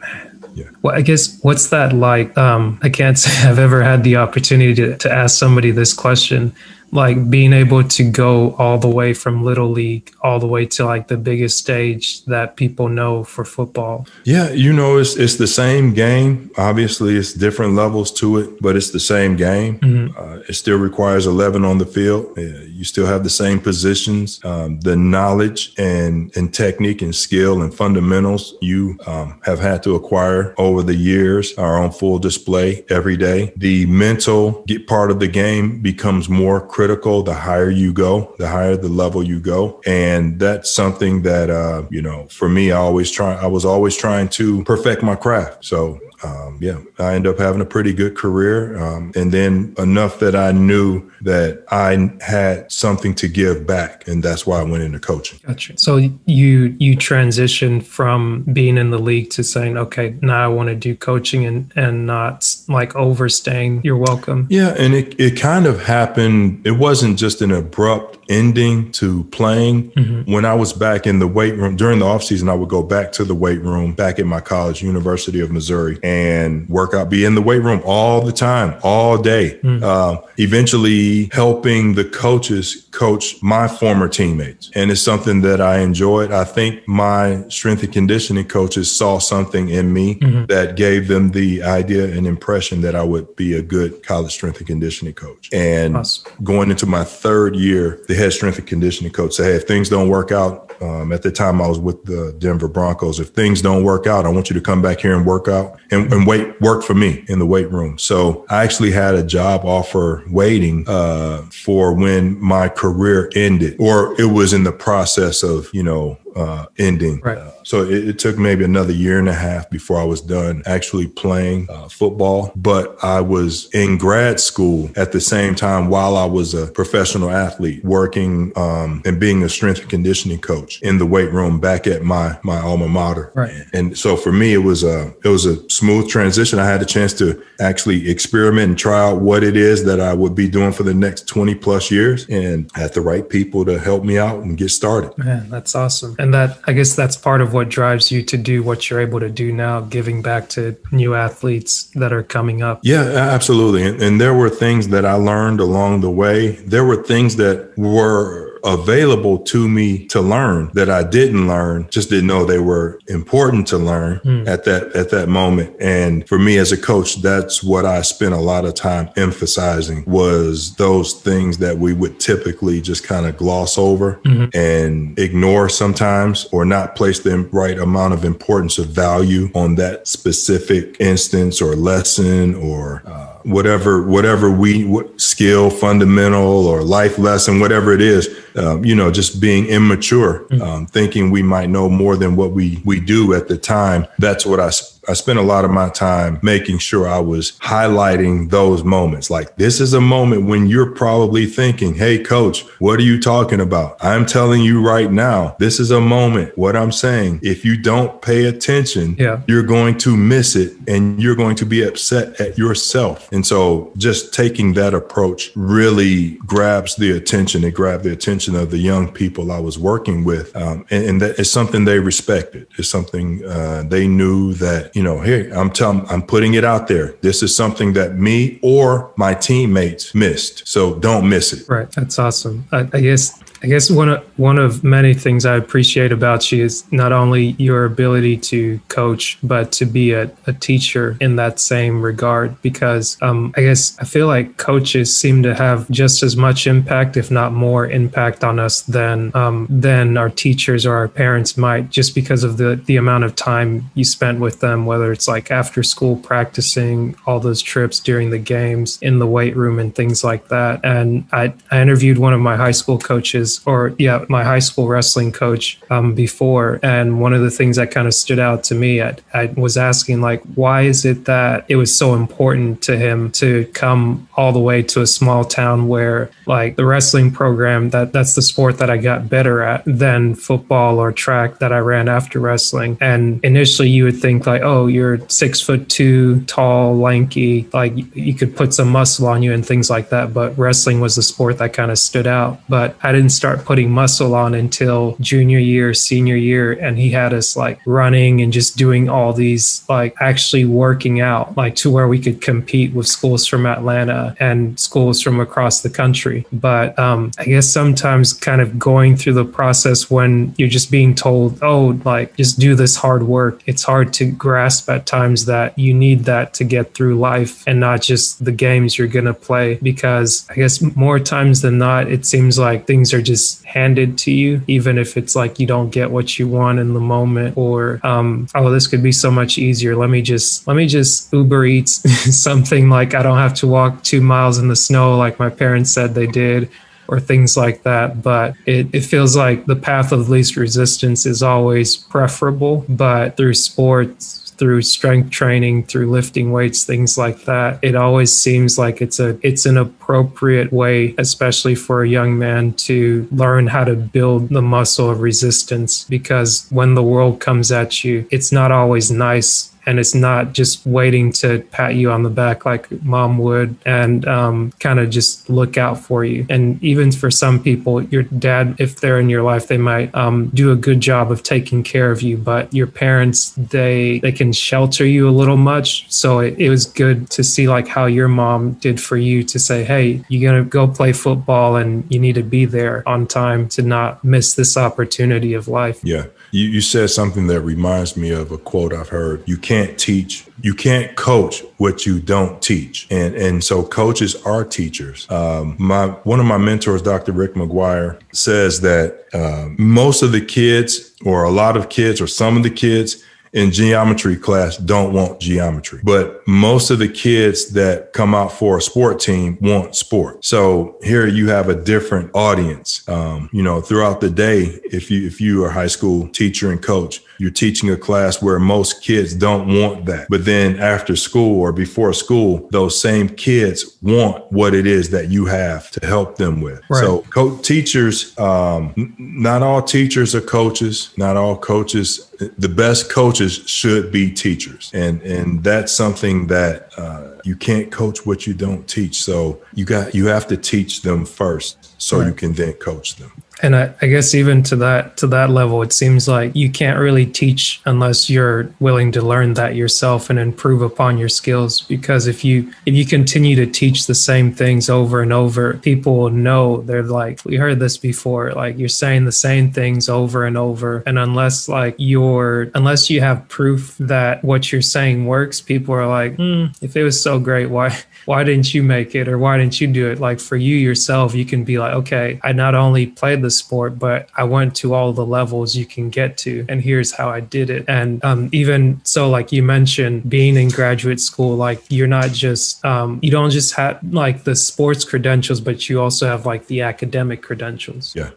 Yeah. 0.53 0.69
Well, 0.81 0.95
I 0.95 1.01
guess 1.01 1.38
what's 1.41 1.67
that 1.72 1.91
like? 1.91 2.38
Um, 2.38 2.79
I 2.81 2.88
can't 2.88 3.19
say 3.24 3.45
I've 3.45 3.60
ever 3.60 3.84
had 3.84 4.05
the 4.05 4.15
opportunity 4.15 4.74
to, 4.75 4.98
to 5.00 5.12
ask 5.12 5.38
somebody 5.38 5.72
this 5.72 5.93
question, 5.93 6.55
like 6.95 7.29
being 7.29 7.53
able 7.53 7.83
to 7.83 8.09
go 8.09 8.55
all 8.55 8.77
the 8.77 8.89
way 8.89 9.13
from 9.13 9.43
little 9.43 9.69
league 9.69 10.11
all 10.21 10.39
the 10.39 10.47
way 10.47 10.65
to 10.65 10.85
like 10.85 11.07
the 11.07 11.17
biggest 11.17 11.57
stage 11.57 12.23
that 12.25 12.55
people 12.55 12.89
know 12.89 13.23
for 13.23 13.45
football. 13.45 14.07
Yeah 14.23 14.49
you 14.51 14.73
know 14.73 14.97
it's 14.97 15.15
it's 15.15 15.35
the 15.35 15.47
same 15.47 15.93
game. 15.93 16.49
Obviously 16.57 17.15
it's 17.17 17.33
different 17.33 17.73
levels 17.75 18.11
to 18.13 18.37
it 18.37 18.61
but 18.61 18.75
it's 18.75 18.91
the 18.91 18.99
same 18.99 19.35
game. 19.35 19.79
Mm-hmm. 19.79 20.17
uh, 20.17 20.37
it 20.47 20.53
still 20.53 20.77
requires 20.77 21.27
11 21.27 21.65
on 21.65 21.77
the 21.77 21.85
field. 21.85 22.37
You 22.37 22.83
still 22.83 23.05
have 23.05 23.23
the 23.23 23.29
same 23.29 23.59
positions. 23.59 24.43
Um, 24.43 24.79
the 24.79 24.95
knowledge 24.95 25.73
and 25.77 26.35
and 26.37 26.53
technique 26.53 27.01
and 27.01 27.13
skill 27.13 27.61
and 27.61 27.73
fundamentals 27.73 28.55
you 28.61 28.97
um, 29.05 29.39
have 29.43 29.59
had 29.59 29.83
to 29.83 29.95
acquire 29.95 30.55
over 30.57 30.81
the 30.81 30.95
years 30.95 31.53
are 31.57 31.77
on 31.77 31.91
full 31.91 32.19
display 32.19 32.85
every 32.89 33.17
day. 33.17 33.51
The 33.57 33.85
mental 33.87 34.63
get 34.67 34.87
part 34.87 35.11
of 35.11 35.19
the 35.19 35.27
game 35.27 35.81
becomes 35.81 36.29
more 36.29 36.65
critical 36.65 36.85
the 36.88 37.34
higher 37.34 37.70
you 37.70 37.94
go, 37.94 38.34
the 38.38 38.48
higher 38.48 38.77
the 38.77 38.89
level 38.89 39.24
you 39.24 39.39
go. 39.39 39.82
And 39.86 40.39
that's 40.39 40.74
something 40.74 41.24
that, 41.24 41.50
uh, 41.50 41.84
you 41.89 42.01
know, 42.01 42.27
for 42.30 42.50
me, 42.50 42.72
I 42.72 42.77
always 42.77 43.12
try, 43.12 43.36
I 43.36 43.48
was 43.48 43.65
always 43.65 43.96
trying 43.96 44.30
to 44.30 44.63
perfect 44.63 45.04
my 45.04 45.15
craft. 45.15 45.65
So 45.65 46.00
um, 46.25 46.58
yeah, 46.60 46.79
I 47.00 47.13
ended 47.13 47.34
up 47.34 47.39
having 47.39 47.62
a 47.62 47.65
pretty 47.65 47.94
good 47.94 48.15
career. 48.15 48.77
Um, 48.77 49.12
and 49.15 49.32
then 49.32 49.75
enough 49.77 50.20
that 50.20 50.36
I 50.36 50.51
knew 50.51 51.12
that 51.22 51.63
I 51.70 52.12
had 52.22 52.72
something 52.72 53.13
to 53.15 53.27
give 53.27 53.67
back. 53.67 54.08
And 54.08 54.24
that's 54.24 54.46
why 54.48 54.60
I 54.60 54.63
went 54.63 54.84
into 54.84 55.00
coaching. 55.00 55.39
Gotcha. 55.46 55.77
So 55.77 55.98
you, 55.98 56.75
you 56.79 56.98
transitioned 56.98 57.84
from 57.84 58.44
being 58.53 58.77
in 58.77 58.91
the 58.91 59.00
league 59.00 59.29
to 59.32 59.44
saying, 59.44 59.77
okay, 59.77 60.15
now 60.22 60.44
I 60.44 60.48
want 60.48 60.70
to 60.70 60.75
do 60.75 60.96
coaching 60.96 61.46
and, 61.46 61.72
and 61.75 62.05
not 62.05 62.55
like 62.67 62.96
overstaying 62.96 63.84
your 63.84 63.98
welcome. 63.98 64.48
Yeah. 64.50 64.75
And 64.77 64.94
it, 64.94 65.20
it 65.20 65.39
kind 65.39 65.65
of 65.65 65.84
happened. 65.84 66.65
It 66.65 66.72
wasn't 66.72 67.20
just 67.20 67.41
an 67.41 67.51
abrupt 67.51 68.17
ending 68.29 68.91
to 68.94 69.24
playing. 69.25 69.91
Mm-hmm. 69.91 70.32
When 70.32 70.46
I 70.46 70.53
was 70.53 70.74
back 70.74 71.05
in 71.05 71.20
the 71.20 71.27
weight 71.27 71.55
room 71.55 71.75
during 71.75 72.00
the 72.00 72.05
off 72.05 72.24
season, 72.24 72.50
I 72.50 72.55
would 72.55 72.70
go 72.70 72.82
back 72.82 73.12
to 73.13 73.24
the 73.24 73.36
weight 73.36 73.62
room 73.62 73.94
back 73.94 74.20
at 74.20 74.25
my 74.25 74.41
college, 74.41 74.82
University 74.82 75.39
of 75.39 75.51
Missouri. 75.51 76.00
And 76.03 76.14
and 76.15 76.69
work 76.69 76.93
out, 76.93 77.10
be 77.10 77.25
in 77.25 77.36
the 77.36 77.41
weight 77.41 77.62
room 77.62 77.81
all 77.86 78.22
the 78.22 78.31
time, 78.31 78.79
all 78.84 79.17
day. 79.17 79.60
Mm. 79.63 79.84
Uh, 79.84 80.22
eventually 80.38 81.29
helping 81.34 81.95
the 81.95 82.05
coaches 82.05 82.88
coach 82.91 83.36
my 83.41 83.67
former 83.67 84.07
teammates. 84.07 84.72
And 84.74 84.89
it's 84.89 85.01
something 85.01 85.41
that 85.41 85.60
I 85.60 85.79
enjoyed. 85.79 86.31
I 86.31 86.45
think 86.45 86.88
my 86.88 87.43
strength 87.50 87.84
and 87.84 87.91
conditioning 87.91 88.45
coaches 88.45 88.89
saw 88.89 89.17
something 89.19 89.67
in 89.69 89.91
me 89.93 90.15
Mhm. 90.19 90.48
that 90.48 90.75
gave 90.77 91.07
them 91.10 91.31
the 91.31 91.62
idea 91.63 92.05
and 92.05 92.25
impression 92.25 92.81
that 92.81 92.95
I 92.95 93.03
would 93.03 93.36
be 93.36 93.53
a 93.53 93.62
good 93.62 93.91
college 94.03 94.31
strength 94.31 94.60
and 94.60 94.67
conditioning 94.67 95.13
coach. 95.13 95.50
And 95.51 95.98
Awesome. 95.98 96.31
going 96.43 96.72
into 96.72 96.86
my 96.86 97.03
third 97.03 97.55
year, 97.55 98.00
the 98.07 98.15
head 98.15 98.31
strength 98.31 98.57
and 98.57 98.67
conditioning 98.67 99.12
coach 99.12 99.34
said, 99.34 99.45
Hey, 99.45 99.55
if 99.57 99.63
things 99.67 99.89
don't 99.89 100.07
work 100.10 100.31
out, 100.31 100.62
um, 100.81 101.12
at 101.12 101.22
the 101.22 101.31
time 101.31 101.62
I 101.62 101.67
was 101.67 101.79
with 101.79 102.05
the 102.05 102.34
Denver 102.38 102.67
Broncos, 102.67 103.19
if 103.19 103.29
things 103.29 103.62
don't 103.62 103.84
work 103.84 104.07
out, 104.07 104.25
I 104.25 104.29
want 104.29 104.50
you 104.50 104.53
to 104.53 104.62
come 104.62 104.81
back 104.81 105.00
here 105.01 105.15
and 105.15 105.25
work 105.25 105.48
out 105.48 105.77
and, 105.91 106.04
and 106.12 106.27
wait, 106.27 106.59
work 106.62 106.83
for 106.83 106.93
me 106.93 107.25
in 107.27 107.39
the 107.39 107.45
weight 107.45 107.71
room. 107.71 107.97
So 107.97 108.45
I 108.50 108.63
actually 108.63 108.91
had 108.91 109.15
a 109.15 109.24
job 109.24 109.65
offer 109.65 110.24
waiting 110.27 110.85
uh, 110.88 111.41
for 111.51 111.93
when 111.93 112.39
my 112.39 112.69
career 112.69 113.29
ended, 113.35 113.75
or 113.79 114.19
it 114.19 114.31
was 114.31 114.53
in 114.53 114.63
the 114.63 114.71
process 114.71 115.43
of, 115.43 115.69
you 115.74 115.83
know, 115.83 116.17
uh, 116.36 116.65
ending. 116.77 117.22
Right. 117.22 117.38
Uh, 117.38 117.51
so 117.63 117.84
it, 117.84 118.08
it 118.10 118.20
took 118.20 118.38
maybe 118.38 118.63
another 118.63 118.94
year 118.94 119.20
and 119.20 119.30
a 119.30 119.34
half 119.34 119.70
before 119.70 119.98
I 119.98 120.04
was 120.04 120.22
done 120.22 120.63
actually 120.65 121.08
playing 121.08 121.68
uh, 121.70 121.88
football. 121.89 122.51
But 122.56 123.04
I 123.04 123.22
was 123.22 123.70
in 123.74 123.98
grad 123.98 124.39
school 124.39 124.89
at 124.96 125.12
the 125.12 125.22
same 125.22 125.56
time 125.56 125.89
while 125.89 126.18
I 126.18 126.25
was 126.25 126.54
a 126.54 126.68
professional 126.68 127.30
athlete, 127.30 127.84
working 127.84 128.51
um, 128.56 129.01
and 129.06 129.20
being 129.20 129.44
a 129.44 129.50
strength 129.50 129.82
and 129.82 129.89
conditioning 129.89 130.39
coach 130.39 130.82
in 130.82 130.98
the 130.98 131.06
weight 131.06 131.32
room 131.32 131.60
back 131.60 131.88
at 131.88 132.04
my 132.04 132.38
my 132.44 132.60
alma 132.60 132.88
mater. 132.88 133.32
Right. 133.34 133.65
And 133.74 133.98
so 133.98 134.15
for 134.15 134.32
me, 134.32 134.54
it 134.54 134.63
was 134.63 134.84
a 134.84 135.13
it 135.24 135.30
was 135.30 135.46
a 135.46 135.68
smooth 135.70 136.10
transition. 136.10 136.60
I 136.60 136.65
had 136.65 136.82
a 136.82 136.86
chance 136.86 137.13
to 137.15 137.42
actually 137.60 138.10
experiment 138.10 138.70
and 138.70 138.77
try 138.77 139.10
out 139.10 139.22
what 139.22 139.44
it 139.44 139.56
is 139.56 139.86
that 139.86 140.00
I 140.00 140.13
would 140.13 140.36
be 140.36 140.48
doing 140.48 140.72
for 140.72 140.84
the 140.84 140.94
next 140.94 141.27
twenty 141.27 141.56
plus 141.56 141.89
years, 141.92 142.27
and 142.30 142.70
had 142.75 142.94
the 142.94 143.01
right 143.01 143.27
people 143.27 143.65
to 143.65 143.80
help 143.80 144.04
me 144.04 144.18
out 144.18 144.44
and 144.44 144.58
get 144.58 144.70
started. 144.70 145.18
Man, 145.18 145.50
that's 145.50 145.75
awesome. 145.75 146.15
And 146.25 146.34
that 146.34 146.58
I 146.65 146.74
guess 146.74 146.96
that's 146.96 147.15
part 147.15 147.39
of 147.39 147.53
what 147.53 147.70
drives 147.70 148.12
you 148.12 148.24
to 148.24 148.36
do 148.36 148.63
what 148.63 148.89
you're 148.89 149.00
able 149.00 149.20
to 149.20 149.29
do 149.29 149.51
now, 149.51 149.82
giving 149.82 150.24
back 150.24 150.50
to 150.50 150.75
new 150.91 151.13
athletes 151.13 151.84
that 151.94 152.12
are 152.12 152.24
coming 152.24 152.63
up. 152.63 152.79
Yeah, 152.82 153.03
absolutely. 153.03 153.84
And, 153.84 154.01
and 154.01 154.20
there 154.20 154.34
were 154.34 154.50
things 154.50 154.88
that 154.88 155.05
I 155.05 155.13
learned 155.13 155.60
along 155.60 156.01
the 156.01 156.10
way. 156.10 156.53
There 156.65 156.84
were 156.84 157.03
things 157.03 157.36
that 157.36 157.77
were 157.77 158.44
available 158.65 159.38
to 159.39 159.67
me 159.69 160.05
to 160.07 160.19
learn 160.22 160.69
that 160.74 160.89
I 160.89 161.03
didn't 161.03 161.48
learn, 161.48 161.88
just 161.89 162.10
didn't 162.10 162.27
know 162.27 162.43
they 162.45 162.60
were 162.60 163.00
important 163.07 163.67
to 163.67 163.77
learn 163.77 164.19
Hmm. 164.24 164.48
at 164.48 164.63
that 164.65 164.95
at 164.95 165.10
that 165.12 165.29
moment. 165.29 165.75
And 165.79 166.27
for 166.27 166.38
me 166.39 166.57
as 166.57 166.72
a 166.72 166.77
coach, 166.77 167.22
that's 167.22 167.63
what 167.63 167.86
I 167.86 168.01
spent 168.01 168.34
a 168.34 168.39
lot 168.39 168.65
of 168.65 168.74
time 168.74 169.10
emphasizing 169.15 170.03
was 170.07 170.75
those 170.75 171.13
things 171.13 171.57
that 171.60 171.77
we 171.77 171.93
would 171.93 172.19
typically 172.19 172.81
just 172.81 173.03
kind 173.03 173.25
of 173.25 173.38
gloss 173.38 173.77
over 173.77 174.19
Mhm. 174.25 174.50
and 174.55 175.17
ignore 175.19 175.69
sometimes 175.69 176.48
or 176.51 176.65
not 176.65 176.95
place 176.95 177.19
the 177.19 177.38
right 177.51 177.77
amount 177.77 178.13
of 178.13 178.25
importance 178.25 178.77
of 178.77 178.88
value 178.88 179.50
on 179.53 179.75
that 179.75 180.07
specific 180.07 180.95
instance 181.00 181.62
or 181.62 181.75
lesson 181.75 182.55
or 182.55 183.03
uh, 183.05 183.27
whatever 183.45 184.01
whatever 184.07 184.49
we 184.49 184.83
what 184.85 185.21
skill 185.21 185.69
fundamental 185.69 186.65
or 186.67 186.81
life 186.81 187.19
lesson 187.19 187.59
whatever 187.59 187.93
it 187.93 188.01
is 188.01 188.35
um, 188.55 188.83
you 188.83 188.95
know 188.95 189.11
just 189.11 189.39
being 189.39 189.67
immature 189.67 190.47
um, 190.61 190.87
thinking 190.87 191.29
we 191.29 191.43
might 191.43 191.69
know 191.69 191.87
more 191.87 192.15
than 192.15 192.35
what 192.35 192.51
we 192.51 192.81
we 192.85 192.99
do 192.99 193.33
at 193.35 193.47
the 193.47 193.57
time 193.57 194.07
that's 194.17 194.45
what 194.45 194.59
i 194.59 194.71
I 195.07 195.13
spent 195.13 195.39
a 195.39 195.43
lot 195.43 195.65
of 195.65 195.71
my 195.71 195.89
time 195.89 196.39
making 196.41 196.79
sure 196.79 197.07
I 197.07 197.19
was 197.19 197.53
highlighting 197.59 198.50
those 198.50 198.83
moments. 198.83 199.29
Like, 199.29 199.55
this 199.55 199.79
is 199.79 199.93
a 199.93 200.01
moment 200.01 200.45
when 200.45 200.67
you're 200.67 200.91
probably 200.91 201.45
thinking, 201.45 201.95
Hey, 201.95 202.19
coach, 202.19 202.62
what 202.79 203.00
are 203.00 203.03
you 203.03 203.19
talking 203.19 203.62
about? 203.62 203.97
I'm 204.03 204.25
telling 204.25 204.62
you 204.62 204.85
right 204.85 205.12
now, 205.12 205.55
this 205.59 205.79
is 205.79 205.91
a 205.91 206.01
moment. 206.01 206.57
What 206.57 206.75
I'm 206.75 206.91
saying, 206.91 207.39
if 207.43 207.63
you 207.65 207.77
don't 207.77 208.21
pay 208.21 208.45
attention, 208.45 209.15
Yeah. 209.19 209.41
you're 209.47 209.63
going 209.63 209.97
to 210.00 210.15
miss 210.15 210.55
it 210.55 210.74
and 210.88 211.21
you're 211.21 211.35
going 211.35 211.55
to 211.57 211.65
be 211.65 211.83
upset 211.83 212.39
at 212.39 212.57
yourself. 212.57 213.31
And 213.31 213.45
so, 213.45 213.91
just 213.97 214.33
taking 214.33 214.74
that 214.74 214.93
approach 214.93 215.51
really 215.55 216.31
grabs 216.45 216.95
the 216.95 217.12
attention. 217.12 217.63
It 217.63 217.74
grabbed 217.74 218.03
the 218.03 218.12
attention 218.12 218.55
of 218.55 218.71
the 218.71 218.77
young 218.77 219.12
people 219.12 219.51
I 219.51 219.59
was 219.59 219.77
working 219.77 220.24
with. 220.24 220.55
Um, 220.55 220.85
and, 220.89 221.05
and 221.05 221.21
that 221.21 221.39
is 221.39 221.51
something 221.51 221.85
they 221.85 222.00
respected. 222.00 222.67
It's 222.77 222.89
something 222.89 223.43
uh, 223.45 223.83
they 223.88 224.07
knew 224.07 224.53
that, 224.55 224.94
you 224.95 225.03
know, 225.03 225.19
here, 225.19 225.51
I'm 225.53 225.71
telling, 225.71 226.05
I'm 226.07 226.21
putting 226.21 226.53
it 226.53 226.63
out 226.63 226.87
there. 226.87 227.15
This 227.19 227.43
is 227.43 227.53
something 227.53 227.91
that 227.93 228.17
me 228.17 228.59
or 228.61 229.11
my 229.17 229.33
teammates 229.33 230.15
missed. 230.15 230.65
So 230.65 230.95
don't 230.95 231.27
miss 231.27 231.51
it. 231.51 231.67
Right. 231.67 231.91
That's 231.91 232.17
awesome. 232.17 232.65
I, 232.71 232.88
I 232.93 233.01
guess 233.01 233.38
I 233.65 233.67
guess 233.67 233.89
one 233.89 234.10
of 234.10 234.23
one 234.38 234.60
of 234.60 234.84
many 234.84 235.15
things 235.15 235.43
I 235.43 235.56
appreciate 235.56 236.12
about 236.12 236.51
you 236.51 236.63
is 236.63 236.84
not 236.91 237.12
only 237.12 237.56
your 237.58 237.86
ability 237.86 238.38
to 238.51 238.80
coach, 238.89 239.39
but 239.41 239.71
to 239.71 239.86
be 239.86 240.12
a, 240.13 240.30
a 240.45 240.54
teacher 240.54 241.17
in 241.19 241.38
that 241.38 241.60
same 241.60 241.99
regard. 241.99 242.62
Because 242.62 243.17
um, 243.23 243.56
I 243.58 243.62
guess 243.62 243.97
I 243.97 244.04
feel 244.04 244.28
like 244.28 244.58
coaches 244.58 245.15
seem 245.15 245.41
to 245.41 245.56
have 245.56 245.89
just 245.89 246.21
as 246.21 246.38
much 246.38 246.67
impact, 246.67 247.17
if 247.17 247.32
not 247.32 247.54
more 247.54 247.88
impact 247.88 248.43
on 248.43 248.60
us 248.60 248.84
than 248.84 249.36
um, 249.36 249.65
than 249.67 250.15
our 250.15 250.30
teachers 250.30 250.86
or 250.86 250.93
our 250.93 251.08
parents 251.08 251.58
might, 251.58 251.89
just 251.89 252.13
because 252.13 252.43
of 252.43 252.58
the 252.58 252.75
the 252.86 252.97
amount 252.97 253.23
of 253.23 253.36
time 253.36 253.89
you 253.95 254.04
spent 254.06 254.39
with 254.39 254.60
them, 254.60 254.86
whether 254.86 255.12
it's 255.12 255.28
like 255.28 255.49
after 255.49 255.82
school 255.82 256.17
practicing, 256.17 257.15
all 257.25 257.39
those 257.39 257.63
trips 257.63 257.99
during 257.99 258.30
the 258.30 258.38
games, 258.38 258.99
in 259.01 259.17
the 259.17 259.25
weight 259.25 259.56
room, 259.56 259.80
and 259.80 259.95
things 259.95 260.23
like 260.23 260.49
that. 260.49 260.82
And 260.86 261.28
I, 261.32 261.51
I 261.71 261.82
interviewed 261.82 262.19
one 262.19 262.34
of 262.34 262.39
my 262.39 262.56
high 262.56 262.69
school 262.69 262.99
coaches, 262.99 263.55
or 263.65 263.94
yeah, 263.98 264.26
my 264.30 264.44
high 264.44 264.60
school 264.60 264.88
wrestling 264.88 265.32
coach 265.32 265.80
um, 265.89 266.13
before. 266.13 266.80
And 266.84 267.22
one 267.22 267.34
of 267.34 267.41
the 267.41 267.52
things 267.52 267.76
that 267.78 267.91
kind 267.91 268.08
of 268.08 268.13
stood 268.13 268.39
out 268.39 268.63
to 268.65 268.76
me, 268.76 269.02
I, 269.02 269.15
I 269.34 269.46
was 269.56 269.78
asking, 269.78 270.22
like, 270.22 270.41
why 270.56 270.82
is 270.82 271.06
it 271.06 271.26
that 271.26 271.65
it 271.68 271.76
was 271.76 271.96
so 271.96 272.15
important 272.15 272.82
to 272.84 272.98
him 272.98 273.32
to 273.32 273.65
come 273.74 274.28
all 274.36 274.52
the 274.52 274.60
way 274.60 274.82
to 274.84 275.02
a 275.02 275.08
small 275.08 275.44
town 275.44 275.88
where, 275.88 276.30
like, 276.46 276.76
the 276.76 276.86
wrestling 276.86 277.32
program, 277.32 277.89
that 277.91 278.13
that's 278.13 278.36
the 278.36 278.41
sport 278.41 278.78
that 278.78 278.89
I 278.89 278.98
got 278.98 279.30
better 279.30 279.62
at 279.62 279.84
than 279.86 280.36
football 280.36 281.00
or 281.00 281.12
track 281.12 281.60
that 281.60 281.72
I 281.72 281.80
ran 281.80 282.08
after 282.08 282.39
wrestling. 282.39 282.98
And 283.02 283.44
initially, 283.44 283.89
you 283.89 284.06
would 284.06 284.20
think, 284.20 284.46
like, 284.46 284.62
oh, 284.62 284.88
you're 284.88 285.20
six 285.30 285.62
foot 285.62 285.89
two, 285.89 286.41
tall, 286.46 286.96
lanky, 286.98 287.68
like 287.74 287.96
you, 287.96 288.08
you 288.13 288.34
could 288.34 288.56
put 288.56 288.74
some 288.74 288.89
muscle 288.89 289.28
on 289.28 289.44
you 289.44 289.54
and 289.54 289.65
things 289.65 289.89
like 289.89 290.10
that. 290.10 290.34
But 290.34 290.58
wrestling 290.58 291.00
was 291.00 291.15
the 291.15 291.24
sport 291.24 291.58
that 291.60 291.74
kind 291.74 291.91
of 291.91 291.98
stood 291.98 292.28
out. 292.28 292.60
But 292.70 292.96
I 293.04 293.12
didn't 293.12 293.32
start 293.36 293.65
putting 293.65 293.91
muscle 293.91 294.34
on 294.34 294.54
until 294.54 295.17
junior 295.19 295.60
year, 295.60 295.93
senior 295.93 296.36
year. 296.36 296.74
And 296.74 296.98
he 296.98 297.12
had 297.12 297.34
us 297.34 297.56
like 297.56 297.80
running 297.86 298.41
and 298.41 298.54
just 298.54 298.78
doing 298.78 299.10
all 299.10 299.34
these, 299.34 299.84
like 299.89 300.15
actually 300.19 300.65
working 300.65 301.21
out, 301.21 301.56
like 301.58 301.76
to 301.78 301.91
where 301.91 302.08
we 302.08 302.19
could 302.19 302.41
compete 302.41 302.93
with 302.93 303.08
schools 303.08 303.45
from 303.45 303.65
Atlanta 303.65 304.36
and 304.39 304.80
schools 304.80 305.21
from 305.21 305.39
across 305.39 305.82
the 305.82 305.89
country. 305.89 306.45
But 306.52 306.98
um, 306.98 307.32
I 307.38 307.45
guess 307.45 307.69
sometimes 307.69 308.34
kind 308.34 308.62
of 308.62 308.80
going 308.80 309.17
through 309.17 309.34
the 309.34 309.45
process 309.45 310.10
when 310.10 310.54
you're 310.58 310.69
just 310.69 310.91
being 310.91 311.15
told, 311.15 311.62
oh, 311.62 312.00
like 312.06 312.36
just 312.38 312.60
do 312.60 312.76
this 312.76 312.95
hard 312.95 313.24
work, 313.24 313.62
it's 313.65 313.84
hard 313.84 314.13
to 314.13 314.26
grasp 314.32 314.89
at 314.89 315.06
times 315.06 315.45
that 315.45 315.78
you 315.78 315.93
need 315.93 316.26
that 316.26 316.54
to 316.56 316.63
get 316.63 316.93
through 316.93 317.15
life 317.15 317.63
and 317.67 317.80
not 317.80 318.02
just 318.02 318.43
the 318.43 318.52
games 318.52 318.98
you're 318.98 319.08
going 319.08 319.26
to 319.26 319.34
play. 319.34 319.76
Because 319.76 320.48
I 320.50 320.56
guess 320.56 320.82
more 320.95 321.19
times 321.19 321.62
than 321.62 321.78
not, 321.78 322.08
it 322.12 322.26
seems 322.26 322.58
like 322.58 322.88
things 322.88 323.13
are 323.13 323.21
just 323.25 323.63
handed 323.65 324.17
to 324.19 324.31
you, 324.31 324.61
even 324.67 324.97
if 324.97 325.17
it's 325.17 325.35
like 325.35 325.59
you 325.59 325.67
don't 325.67 325.89
get 325.89 326.11
what 326.11 326.39
you 326.39 326.47
want 326.47 326.79
in 326.79 326.93
the 326.93 326.99
moment 326.99 327.57
or, 327.57 327.99
um, 328.03 328.47
oh, 328.55 328.69
this 328.69 328.88
could 328.88 329.03
be 329.03 329.11
so 329.11 329.29
much 329.29 329.57
easier. 329.57 329.95
Let 329.95 330.09
me 330.09 330.21
just, 330.21 330.65
let 330.67 330.77
me 330.77 330.88
just 330.88 331.33
Uber 331.33 331.65
Eats 331.65 332.09
something 332.41 332.89
like 332.89 333.13
I 333.13 333.21
don't 333.21 333.38
have 333.38 333.55
to 333.55 333.67
walk 333.67 334.03
two 334.03 334.21
miles 334.21 334.57
in 334.57 334.69
the 334.69 334.75
snow 334.75 335.17
like 335.17 335.39
my 335.39 335.49
parents 335.49 335.91
said 335.91 336.13
they 336.13 336.27
did 336.27 336.69
or 337.07 337.19
things 337.19 337.55
like 337.57 337.83
that. 337.83 338.21
But 338.21 338.55
it, 338.65 338.88
it 338.93 339.01
feels 339.01 339.35
like 339.35 339.65
the 339.65 339.75
path 339.75 340.11
of 340.11 340.29
least 340.29 340.55
resistance 340.55 341.25
is 341.25 341.43
always 341.43 341.97
preferable. 341.97 342.85
But 342.89 343.38
through 343.38 343.55
sports, 343.55 344.44
through 344.58 344.82
strength 344.82 345.30
training, 345.32 345.84
through 345.84 346.10
lifting 346.10 346.52
weights, 346.52 346.84
things 346.84 347.18
like 347.18 347.46
that, 347.46 347.80
it 347.82 347.96
always 347.96 348.36
seems 348.36 348.78
like 348.78 349.02
it's 349.02 349.20
a 349.20 349.38
it's 349.46 349.65
an 349.65 349.78
appropriate 349.78 350.72
way, 350.72 351.13
especially 351.18 351.76
for 351.76 352.04
a 352.04 352.10
young 352.10 352.38
man, 352.38 352.74
to 352.74 353.28
learn 353.32 353.68
how 353.68 353.84
to 353.84 353.96
build 353.96 354.50
the 354.50 354.62
muscle 354.62 355.10
of 355.10 355.22
resistance. 355.22 356.06
Because 356.06 356.68
when 356.70 356.96
the 356.96 357.04
world 357.04 357.39
comes 357.39 357.72
at 357.72 358.04
you, 358.04 358.28
it's 358.32 358.52
not 358.52 358.72
always 358.72 359.12
nice 359.12 359.74
and 359.86 360.00
it's 360.00 360.15
not 360.15 360.54
just 360.54 360.86
waiting 360.86 361.32
to 361.32 361.60
pat 361.71 361.95
you 361.95 362.12
on 362.12 362.24
the 362.24 362.30
back 362.30 362.65
like 362.65 362.89
mom 363.04 363.38
would 363.38 363.76
and 363.86 364.28
um, 364.28 364.71
kind 364.80 365.00
of 365.00 365.10
just 365.10 365.50
look 365.50 365.78
out 365.78 366.00
for 366.00 366.26
you. 366.26 366.45
And 366.50 366.82
even 366.84 367.12
for 367.12 367.30
some 367.30 367.62
people, 367.62 368.04
your 368.04 368.24
dad, 368.24 368.76
if 368.80 369.00
they're 369.00 369.19
in 369.19 369.30
your 369.30 369.43
life, 369.43 369.67
they 369.67 369.78
might 369.78 370.13
um, 370.15 370.48
do 370.54 370.71
a 370.71 370.76
good 370.76 371.02
job 371.02 371.32
of 371.32 371.43
taking 371.43 371.84
care 371.84 372.12
of 372.12 372.21
you. 372.21 372.38
But 372.38 372.74
your 372.74 372.88
parents, 372.88 373.52
they 373.52 374.19
they 374.19 374.32
can 374.32 374.52
shelter 374.54 375.06
you 375.06 375.30
a 375.30 375.32
little 375.32 375.58
much. 375.58 376.12
So 376.12 376.39
it, 376.39 376.60
it 376.60 376.69
was 376.69 376.86
good 376.86 377.30
to 377.32 377.43
see 377.43 377.67
like 377.67 377.88
how 377.88 378.06
your 378.06 378.28
mom 378.28 378.74
did 378.74 379.00
for 379.00 379.17
you 379.17 379.43
to 379.43 379.60
say, 379.60 379.84
hey, 379.84 380.24
you're 380.30 380.52
gonna 380.52 380.63
go 380.63 380.88
play 380.88 381.13
football 381.13 381.76
and 381.76 382.06
you 382.12 382.19
need 382.19 382.36
to 382.36 382.43
be 382.43 382.65
there 382.65 383.08
on 383.08 383.28
time 383.28 383.67
to 383.69 383.82
not 383.82 384.24
miss 384.24 384.56
this 384.56 384.78
opportunity 384.78 385.54
of 385.54 385.67
life. 385.67 386.00
Yeah. 386.04 386.26
You, 386.51 386.65
you 386.65 386.81
said 386.81 387.10
something 387.10 387.47
that 387.47 387.62
reminds 387.62 388.15
me 388.15 388.31
of 388.31 388.51
a 388.51 388.58
quote 388.58 388.93
I've 388.93 389.10
heard. 389.10 389.43
You 389.45 389.58
can't 389.58 389.97
teach, 389.97 390.47
you 390.62 390.73
can't 390.73 391.15
coach 391.15 391.63
what 391.77 392.05
you 392.05 392.19
don't 392.19 392.62
teach. 392.62 393.08
And 393.12 393.36
and 393.36 393.63
so 393.63 393.84
coaches 393.84 394.36
are 394.45 394.63
teachers. 394.63 395.29
Um, 395.29 395.75
my 395.79 396.08
one 396.23 396.39
of 396.39 396.45
my 396.45 396.58
mentors, 396.58 397.01
Dr. 397.01 397.31
Rick 397.31 397.55
McGuire, 397.55 398.19
says 398.31 398.81
that 398.81 399.25
uh, 399.34 399.69
most 399.77 400.21
of 400.21 400.31
the 400.31 400.41
kids, 400.41 401.15
or 401.25 401.43
a 401.43 401.51
lot 401.51 401.75
of 401.75 401.89
kids, 401.89 402.21
or 402.21 402.27
some 402.27 402.55
of 402.58 402.63
the 402.63 402.69
kids 402.69 403.23
in 403.56 403.72
geometry 403.72 404.36
class 404.36 404.76
don't 404.76 405.13
want 405.13 405.39
geometry, 405.39 406.02
but 406.04 406.46
most 406.46 406.91
of 406.91 407.00
the 407.00 407.08
kids 407.08 407.72
that 407.72 408.12
come 408.12 408.36
out 408.36 408.52
for 408.52 408.78
a 408.78 408.82
sport 408.82 409.18
team 409.18 409.58
want 409.62 409.96
sport. 409.96 410.44
So 410.44 410.98
here 411.02 411.26
you 411.26 411.48
have 411.48 411.70
a 411.70 411.76
different 411.76 412.32
audience. 412.36 413.08
Um, 413.08 413.50
you 413.54 413.63
know, 413.63 413.80
throughout 413.80 414.20
the 414.20 414.30
day, 414.30 414.82
if 414.84 415.10
you 415.10 415.26
if 415.26 415.39
you 415.39 415.63
are 415.63 415.70
a 415.70 415.72
high 415.72 415.88
school 415.88 416.28
teacher 416.28 416.70
and 416.70 416.84
coach, 416.84 417.22
you're 417.38 417.52
teaching 417.52 417.89
a 417.89 417.98
class 417.98 418.41
where 418.41 418.60
most 418.60 419.02
kids 419.02 419.34
don't 419.34 419.67
want 419.67 420.06
that. 420.06 420.28
But 420.30 420.45
then 420.45 420.80
after 420.80 421.15
school 421.15 421.60
or 421.60 421.71
before 421.71 422.13
school, 422.13 422.67
those 422.71 423.00
same 423.00 423.30
kids 423.30 423.98
want 424.02 424.52
what 424.52 424.74
it 424.74 424.88
is 424.88 425.10
that 425.12 425.30
you 425.30 425.45
have 425.45 425.91
to 425.91 426.06
help 426.06 426.38
them 426.38 426.62
with. 426.62 426.82
Right. 426.89 427.00
So 427.00 427.21
co- 427.30 427.58
teachers, 427.58 428.38
um, 428.38 428.93
n- 428.98 429.15
not 429.17 429.63
all 429.63 429.82
teachers 429.82 430.36
are 430.36 430.41
coaches. 430.41 431.12
Not 431.17 431.38
all 431.38 431.58
coaches. 431.58 432.30
The 432.58 432.69
best 432.69 433.10
coaches 433.10 433.63
should 433.65 434.12
be 434.12 434.32
teachers, 434.32 434.91
and 434.93 435.21
and 435.21 435.63
that's 435.63 435.91
something 435.91 436.48
that 436.48 436.91
uh, 436.98 437.36
you 437.43 437.56
can't 437.56 437.91
coach 437.91 438.26
what 438.26 438.45
you 438.45 438.54
don't 438.54 438.88
teach. 438.88 439.24
So 439.24 439.62
you 439.74 439.86
got 439.86 440.13
you 440.13 440.28
have 440.28 440.48
to 440.48 440.58
teach 440.58 441.02
them 441.02 441.26
first, 441.26 442.02
so 442.02 442.19
right. 442.19 442.28
you 442.28 442.34
can 442.34 442.54
then 442.54 442.74
coach 442.74 443.15
them. 443.15 443.32
And 443.62 443.76
I, 443.76 443.94
I, 444.02 444.08
guess 444.08 444.36
even 444.36 444.63
to 444.63 444.76
that 444.78 445.18
to 445.18 445.28
that 445.28 445.50
level, 445.50 445.82
it 445.82 445.94
seems 445.94 446.28
like 446.28 446.56
you 446.56 446.70
can't 446.70 447.00
really 447.00 447.26
teach 447.26 447.82
unless 447.86 448.30
you're 448.30 448.70
willing 448.80 449.12
to 449.13 449.22
learn 449.22 449.54
that 449.54 449.76
yourself 449.76 450.30
and 450.30 450.38
improve 450.38 450.82
upon 450.82 451.18
your 451.18 451.30
skills. 451.30 451.82
Because 451.82 452.28
if 452.28 452.44
you 452.44 452.72
if 452.86 452.94
you 452.94 453.06
continue 453.06 453.56
to 453.56 453.65
teach 453.65 454.08
the 454.08 454.15
same 454.15 454.54
things 454.54 454.89
over 454.89 455.22
and 455.22 455.32
over, 455.32 455.76
people 455.78 456.30
know 456.30 456.82
they're 456.82 457.04
like, 457.04 457.39
we 457.46 457.56
heard 457.56 457.80
this 457.80 457.98
before. 457.98 458.52
Like 458.52 458.78
you're 458.78 458.89
saying 458.89 459.26
the 459.26 459.32
same 459.32 459.72
things 459.72 460.10
over 460.10 460.46
and 460.46 460.58
over, 460.58 461.04
and 461.06 461.18
unless 461.18 461.70
like 461.70 461.96
you're 461.98 462.72
unless 462.76 463.10
you 463.10 463.22
have 463.22 463.48
proof 463.48 463.96
that 464.00 464.44
what 464.44 464.72
you're 464.72 464.82
saying 464.82 465.26
works, 465.26 465.62
people 465.62 465.96
are 465.96 466.08
like, 466.08 466.36
hmm, 466.36 466.65
if 466.82 466.96
it 466.96 467.04
was 467.04 467.22
so 467.22 467.39
great, 467.39 467.68
why 467.68 467.98
why 468.26 468.44
didn't 468.44 468.74
you 468.74 468.84
make 468.84 469.15
it 469.15 469.28
or 469.28 469.38
why 469.38 469.58
didn't 469.58 469.80
you 469.80 469.88
do 469.88 470.12
it? 470.12 470.20
Like 470.20 470.39
for 470.39 470.58
you 470.58 470.76
yourself, 470.76 471.34
you 471.34 471.46
can 471.46 471.63
be 471.63 471.78
like, 471.78 471.94
okay, 471.94 472.39
I 472.44 472.52
not 472.52 472.76
only 472.76 473.08
played 473.08 473.44
the 473.45 473.51
sport, 473.51 473.97
but 473.97 474.27
I 474.36 474.43
went 474.43 474.75
to 474.77 474.93
all 474.95 475.13
the 475.13 475.25
levels 475.25 475.75
you 475.75 475.86
can 475.86 476.10
get 476.10 476.38
to, 476.39 476.65
and 476.67 476.81
here's 476.81 477.12
how 477.13 477.29
I 477.29 477.39
did 477.39 477.69
it. 477.69 477.86
And 477.88 478.23
um, 478.23 478.49
even 478.51 478.99
so, 479.03 479.29
like 479.29 479.51
you 479.51 479.63
mentioned, 479.63 480.29
being 480.29 480.58
in 480.58 480.69
graduate 480.69 481.21
school, 481.21 481.55
like 481.55 481.81
you're 481.89 482.13
not 482.19 482.31
just 482.31 482.84
um, 482.84 483.19
you 483.21 483.31
don't 483.31 483.51
just 483.51 483.75
have 483.75 483.99
like 484.12 484.43
the 484.43 484.55
sports 484.55 485.05
credentials, 485.05 485.62
but 485.62 485.88
you 485.88 486.01
also 486.01 486.27
have 486.27 486.45
like 486.45 486.67
the 486.67 486.81
academic 486.81 487.41
credentials. 487.41 488.13
Yeah, 488.15 488.31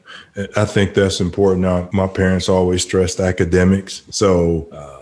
I 0.57 0.65
think 0.65 0.95
that's 0.95 1.21
important. 1.21 1.63
Now, 1.63 1.89
my 1.93 2.07
parents 2.07 2.49
always 2.49 2.83
stressed 2.83 3.19
academics, 3.21 4.03
so. 4.11 4.69
Uh, 4.73 4.98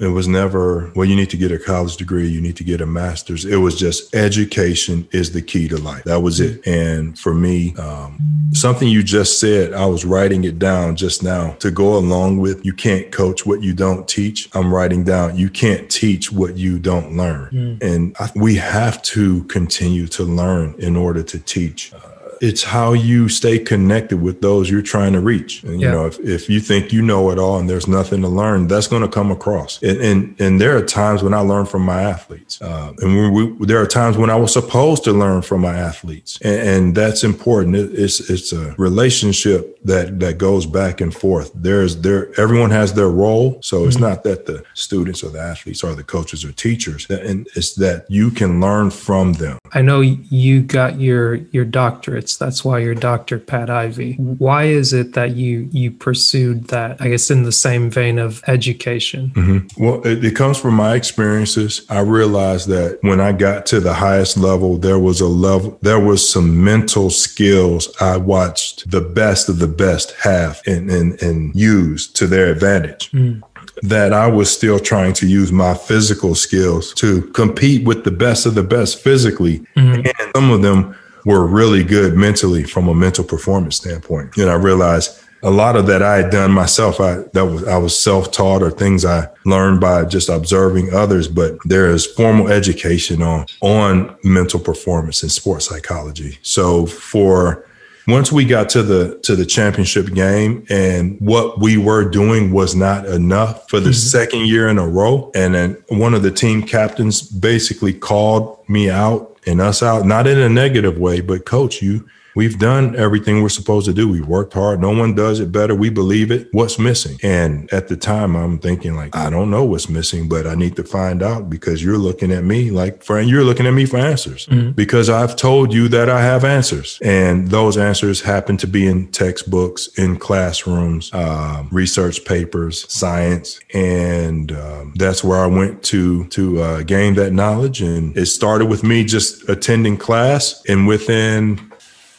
it 0.00 0.08
was 0.08 0.26
never, 0.26 0.90
well, 0.94 1.06
you 1.06 1.14
need 1.14 1.30
to 1.30 1.36
get 1.36 1.52
a 1.52 1.58
college 1.58 1.96
degree, 1.96 2.26
you 2.26 2.40
need 2.40 2.56
to 2.56 2.64
get 2.64 2.80
a 2.80 2.86
master's. 2.86 3.44
It 3.44 3.56
was 3.56 3.78
just 3.78 4.14
education 4.14 5.06
is 5.12 5.32
the 5.32 5.42
key 5.42 5.68
to 5.68 5.76
life. 5.76 6.04
That 6.04 6.20
was 6.20 6.40
it. 6.40 6.66
And 6.66 7.18
for 7.18 7.34
me, 7.34 7.74
um, 7.76 8.18
something 8.52 8.88
you 8.88 9.02
just 9.02 9.38
said, 9.38 9.74
I 9.74 9.86
was 9.86 10.04
writing 10.04 10.44
it 10.44 10.58
down 10.58 10.96
just 10.96 11.22
now 11.22 11.52
to 11.60 11.70
go 11.70 11.96
along 11.96 12.38
with 12.38 12.64
you 12.64 12.72
can't 12.72 13.12
coach 13.12 13.44
what 13.44 13.62
you 13.62 13.74
don't 13.74 14.08
teach. 14.08 14.48
I'm 14.54 14.72
writing 14.72 15.04
down 15.04 15.36
you 15.36 15.50
can't 15.50 15.90
teach 15.90 16.32
what 16.32 16.56
you 16.56 16.78
don't 16.78 17.16
learn. 17.16 17.50
Mm. 17.50 17.82
And 17.82 18.16
I, 18.18 18.30
we 18.34 18.56
have 18.56 19.02
to 19.02 19.44
continue 19.44 20.06
to 20.08 20.24
learn 20.24 20.74
in 20.78 20.96
order 20.96 21.22
to 21.22 21.38
teach. 21.38 21.92
Uh, 21.92 22.09
it's 22.40 22.62
how 22.62 22.92
you 22.92 23.28
stay 23.28 23.58
connected 23.58 24.20
with 24.20 24.40
those 24.40 24.70
you're 24.70 24.82
trying 24.82 25.12
to 25.12 25.20
reach. 25.20 25.62
And, 25.62 25.80
you 25.80 25.86
yeah. 25.86 25.92
know, 25.92 26.06
if, 26.06 26.18
if 26.20 26.48
you 26.48 26.60
think 26.60 26.92
you 26.92 27.02
know 27.02 27.30
it 27.30 27.38
all 27.38 27.58
and 27.58 27.68
there's 27.68 27.86
nothing 27.86 28.22
to 28.22 28.28
learn, 28.28 28.66
that's 28.66 28.86
going 28.86 29.02
to 29.02 29.08
come 29.08 29.30
across. 29.30 29.82
And, 29.82 30.00
and, 30.00 30.40
and 30.40 30.60
there 30.60 30.76
are 30.76 30.84
times 30.84 31.22
when 31.22 31.34
I 31.34 31.40
learn 31.40 31.66
from 31.66 31.82
my 31.82 32.02
athletes. 32.02 32.60
Uh, 32.60 32.92
and 32.98 33.34
we, 33.34 33.44
we, 33.44 33.66
there 33.66 33.80
are 33.80 33.86
times 33.86 34.16
when 34.16 34.30
I 34.30 34.36
was 34.36 34.52
supposed 34.52 35.04
to 35.04 35.12
learn 35.12 35.42
from 35.42 35.60
my 35.60 35.76
athletes. 35.76 36.38
And, 36.42 36.68
and 36.68 36.94
that's 36.94 37.24
important. 37.24 37.76
It, 37.76 37.92
it's, 37.92 38.30
it's 38.30 38.52
a 38.52 38.74
relationship 38.78 39.78
that, 39.84 40.18
that 40.20 40.38
goes 40.38 40.66
back 40.66 41.00
and 41.00 41.14
forth. 41.14 41.52
There's 41.54 42.00
there, 42.00 42.38
everyone 42.40 42.70
has 42.70 42.94
their 42.94 43.10
role. 43.10 43.60
So 43.62 43.84
it's 43.84 43.96
mm-hmm. 43.96 44.06
not 44.06 44.24
that 44.24 44.46
the 44.46 44.64
students 44.74 45.22
or 45.22 45.30
the 45.30 45.40
athletes 45.40 45.84
or 45.84 45.94
the 45.94 46.04
coaches 46.04 46.44
or 46.44 46.52
teachers, 46.52 47.08
and 47.10 47.46
it's 47.54 47.74
that 47.74 48.06
you 48.08 48.30
can 48.30 48.60
learn 48.60 48.90
from 48.90 49.34
them. 49.34 49.58
I 49.72 49.82
know 49.82 50.00
you 50.00 50.62
got 50.62 51.00
your, 51.00 51.36
your 51.52 51.64
doctorate 51.64 52.30
that's 52.38 52.64
why 52.64 52.78
you're 52.78 52.94
Dr. 52.94 53.38
Pat 53.38 53.70
Ivey. 53.70 54.14
Why 54.14 54.64
is 54.64 54.92
it 54.92 55.14
that 55.14 55.36
you 55.36 55.68
you 55.72 55.90
pursued 55.90 56.68
that? 56.68 57.00
I 57.00 57.08
guess 57.08 57.30
in 57.30 57.42
the 57.42 57.52
same 57.52 57.90
vein 57.90 58.18
of 58.18 58.42
education. 58.46 59.30
Mm-hmm. 59.34 59.84
Well, 59.84 60.06
it, 60.06 60.24
it 60.24 60.36
comes 60.36 60.58
from 60.58 60.74
my 60.74 60.94
experiences. 60.94 61.84
I 61.88 62.00
realized 62.00 62.68
that 62.68 62.98
when 63.02 63.20
I 63.20 63.32
got 63.32 63.66
to 63.66 63.80
the 63.80 63.94
highest 63.94 64.36
level, 64.36 64.76
there 64.76 64.98
was 64.98 65.20
a 65.20 65.26
level, 65.26 65.78
there 65.82 66.00
was 66.00 66.28
some 66.28 66.62
mental 66.62 67.10
skills 67.10 67.94
I 68.00 68.16
watched 68.16 68.90
the 68.90 69.00
best 69.00 69.48
of 69.48 69.58
the 69.58 69.68
best 69.68 70.12
have 70.22 70.60
and 70.66 70.90
and, 70.90 71.20
and 71.22 71.54
use 71.54 72.08
to 72.12 72.26
their 72.26 72.50
advantage. 72.50 73.10
Mm 73.12 73.42
that 73.82 74.12
I 74.12 74.26
was 74.26 74.50
still 74.50 74.78
trying 74.78 75.12
to 75.14 75.26
use 75.26 75.52
my 75.52 75.74
physical 75.74 76.34
skills 76.34 76.92
to 76.94 77.22
compete 77.32 77.86
with 77.86 78.04
the 78.04 78.10
best 78.10 78.46
of 78.46 78.54
the 78.54 78.62
best 78.62 79.00
physically. 79.00 79.60
Mm-hmm. 79.76 80.06
And 80.06 80.32
some 80.34 80.50
of 80.50 80.62
them 80.62 80.96
were 81.24 81.46
really 81.46 81.84
good 81.84 82.14
mentally 82.16 82.64
from 82.64 82.88
a 82.88 82.94
mental 82.94 83.24
performance 83.24 83.76
standpoint. 83.76 84.36
And 84.36 84.50
I 84.50 84.54
realized 84.54 85.22
a 85.42 85.50
lot 85.50 85.76
of 85.76 85.86
that 85.86 86.02
I 86.02 86.16
had 86.16 86.30
done 86.30 86.52
myself. 86.52 87.00
I 87.00 87.22
that 87.32 87.46
was 87.46 87.66
I 87.66 87.78
was 87.78 87.98
self-taught 87.98 88.62
or 88.62 88.70
things 88.70 89.04
I 89.04 89.28
learned 89.46 89.80
by 89.80 90.04
just 90.04 90.28
observing 90.28 90.92
others, 90.92 91.28
but 91.28 91.56
there 91.64 91.90
is 91.90 92.06
formal 92.06 92.48
education 92.48 93.22
on 93.22 93.46
on 93.60 94.16
mental 94.22 94.60
performance 94.60 95.22
and 95.22 95.32
sports 95.32 95.66
psychology. 95.66 96.38
So 96.42 96.86
for 96.86 97.66
once 98.10 98.30
we 98.32 98.44
got 98.44 98.68
to 98.68 98.82
the 98.82 99.18
to 99.22 99.34
the 99.34 99.46
championship 99.46 100.12
game 100.12 100.64
and 100.70 101.18
what 101.20 101.60
we 101.60 101.76
were 101.76 102.08
doing 102.08 102.52
was 102.52 102.74
not 102.74 103.06
enough 103.06 103.68
for 103.68 103.80
the 103.80 103.90
mm-hmm. 103.90 104.18
second 104.18 104.46
year 104.46 104.68
in 104.68 104.78
a 104.78 104.86
row 104.86 105.30
and 105.34 105.54
then 105.54 105.76
one 105.88 106.14
of 106.14 106.22
the 106.22 106.30
team 106.30 106.62
captains 106.62 107.22
basically 107.22 107.92
called 107.92 108.58
me 108.68 108.90
out 108.90 109.30
and 109.46 109.60
us 109.60 109.82
out, 109.82 110.06
not 110.06 110.26
in 110.26 110.38
a 110.38 110.48
negative 110.48 110.98
way, 110.98 111.20
but 111.20 111.44
coach, 111.44 111.82
you 111.82 112.08
We've 112.34 112.58
done 112.58 112.96
everything 112.96 113.42
we're 113.42 113.48
supposed 113.48 113.86
to 113.86 113.92
do. 113.92 114.08
We 114.08 114.20
worked 114.20 114.54
hard. 114.54 114.80
No 114.80 114.90
one 114.90 115.14
does 115.14 115.40
it 115.40 115.52
better. 115.52 115.74
We 115.74 115.90
believe 115.90 116.30
it. 116.30 116.48
What's 116.52 116.78
missing? 116.78 117.18
And 117.22 117.72
at 117.72 117.88
the 117.88 117.96
time, 117.96 118.36
I'm 118.36 118.58
thinking 118.58 118.94
like, 118.94 119.16
I 119.16 119.30
don't 119.30 119.50
know 119.50 119.64
what's 119.64 119.88
missing, 119.88 120.28
but 120.28 120.46
I 120.46 120.54
need 120.54 120.76
to 120.76 120.84
find 120.84 121.22
out 121.22 121.50
because 121.50 121.82
you're 121.82 121.98
looking 121.98 122.32
at 122.32 122.44
me 122.44 122.70
like, 122.70 123.02
friend, 123.02 123.28
you're 123.28 123.44
looking 123.44 123.66
at 123.66 123.72
me 123.72 123.86
for 123.86 123.98
answers 123.98 124.46
mm-hmm. 124.46 124.72
because 124.72 125.08
I've 125.08 125.36
told 125.36 125.72
you 125.72 125.88
that 125.88 126.08
I 126.08 126.22
have 126.22 126.44
answers. 126.44 126.98
And 127.02 127.48
those 127.48 127.76
answers 127.76 128.20
happen 128.20 128.56
to 128.58 128.66
be 128.66 128.86
in 128.86 129.08
textbooks, 129.08 129.88
in 129.98 130.16
classrooms, 130.16 131.12
um, 131.12 131.68
research 131.72 132.24
papers, 132.24 132.90
science. 132.92 133.60
And 133.74 134.52
um, 134.52 134.94
that's 134.96 135.24
where 135.24 135.38
I 135.38 135.46
went 135.46 135.82
to, 135.84 136.26
to 136.28 136.62
uh, 136.62 136.82
gain 136.82 137.14
that 137.14 137.32
knowledge. 137.32 137.82
And 137.82 138.16
it 138.16 138.26
started 138.26 138.66
with 138.66 138.84
me 138.84 139.04
just 139.04 139.48
attending 139.48 139.96
class 139.96 140.62
and 140.68 140.86
within 140.86 141.69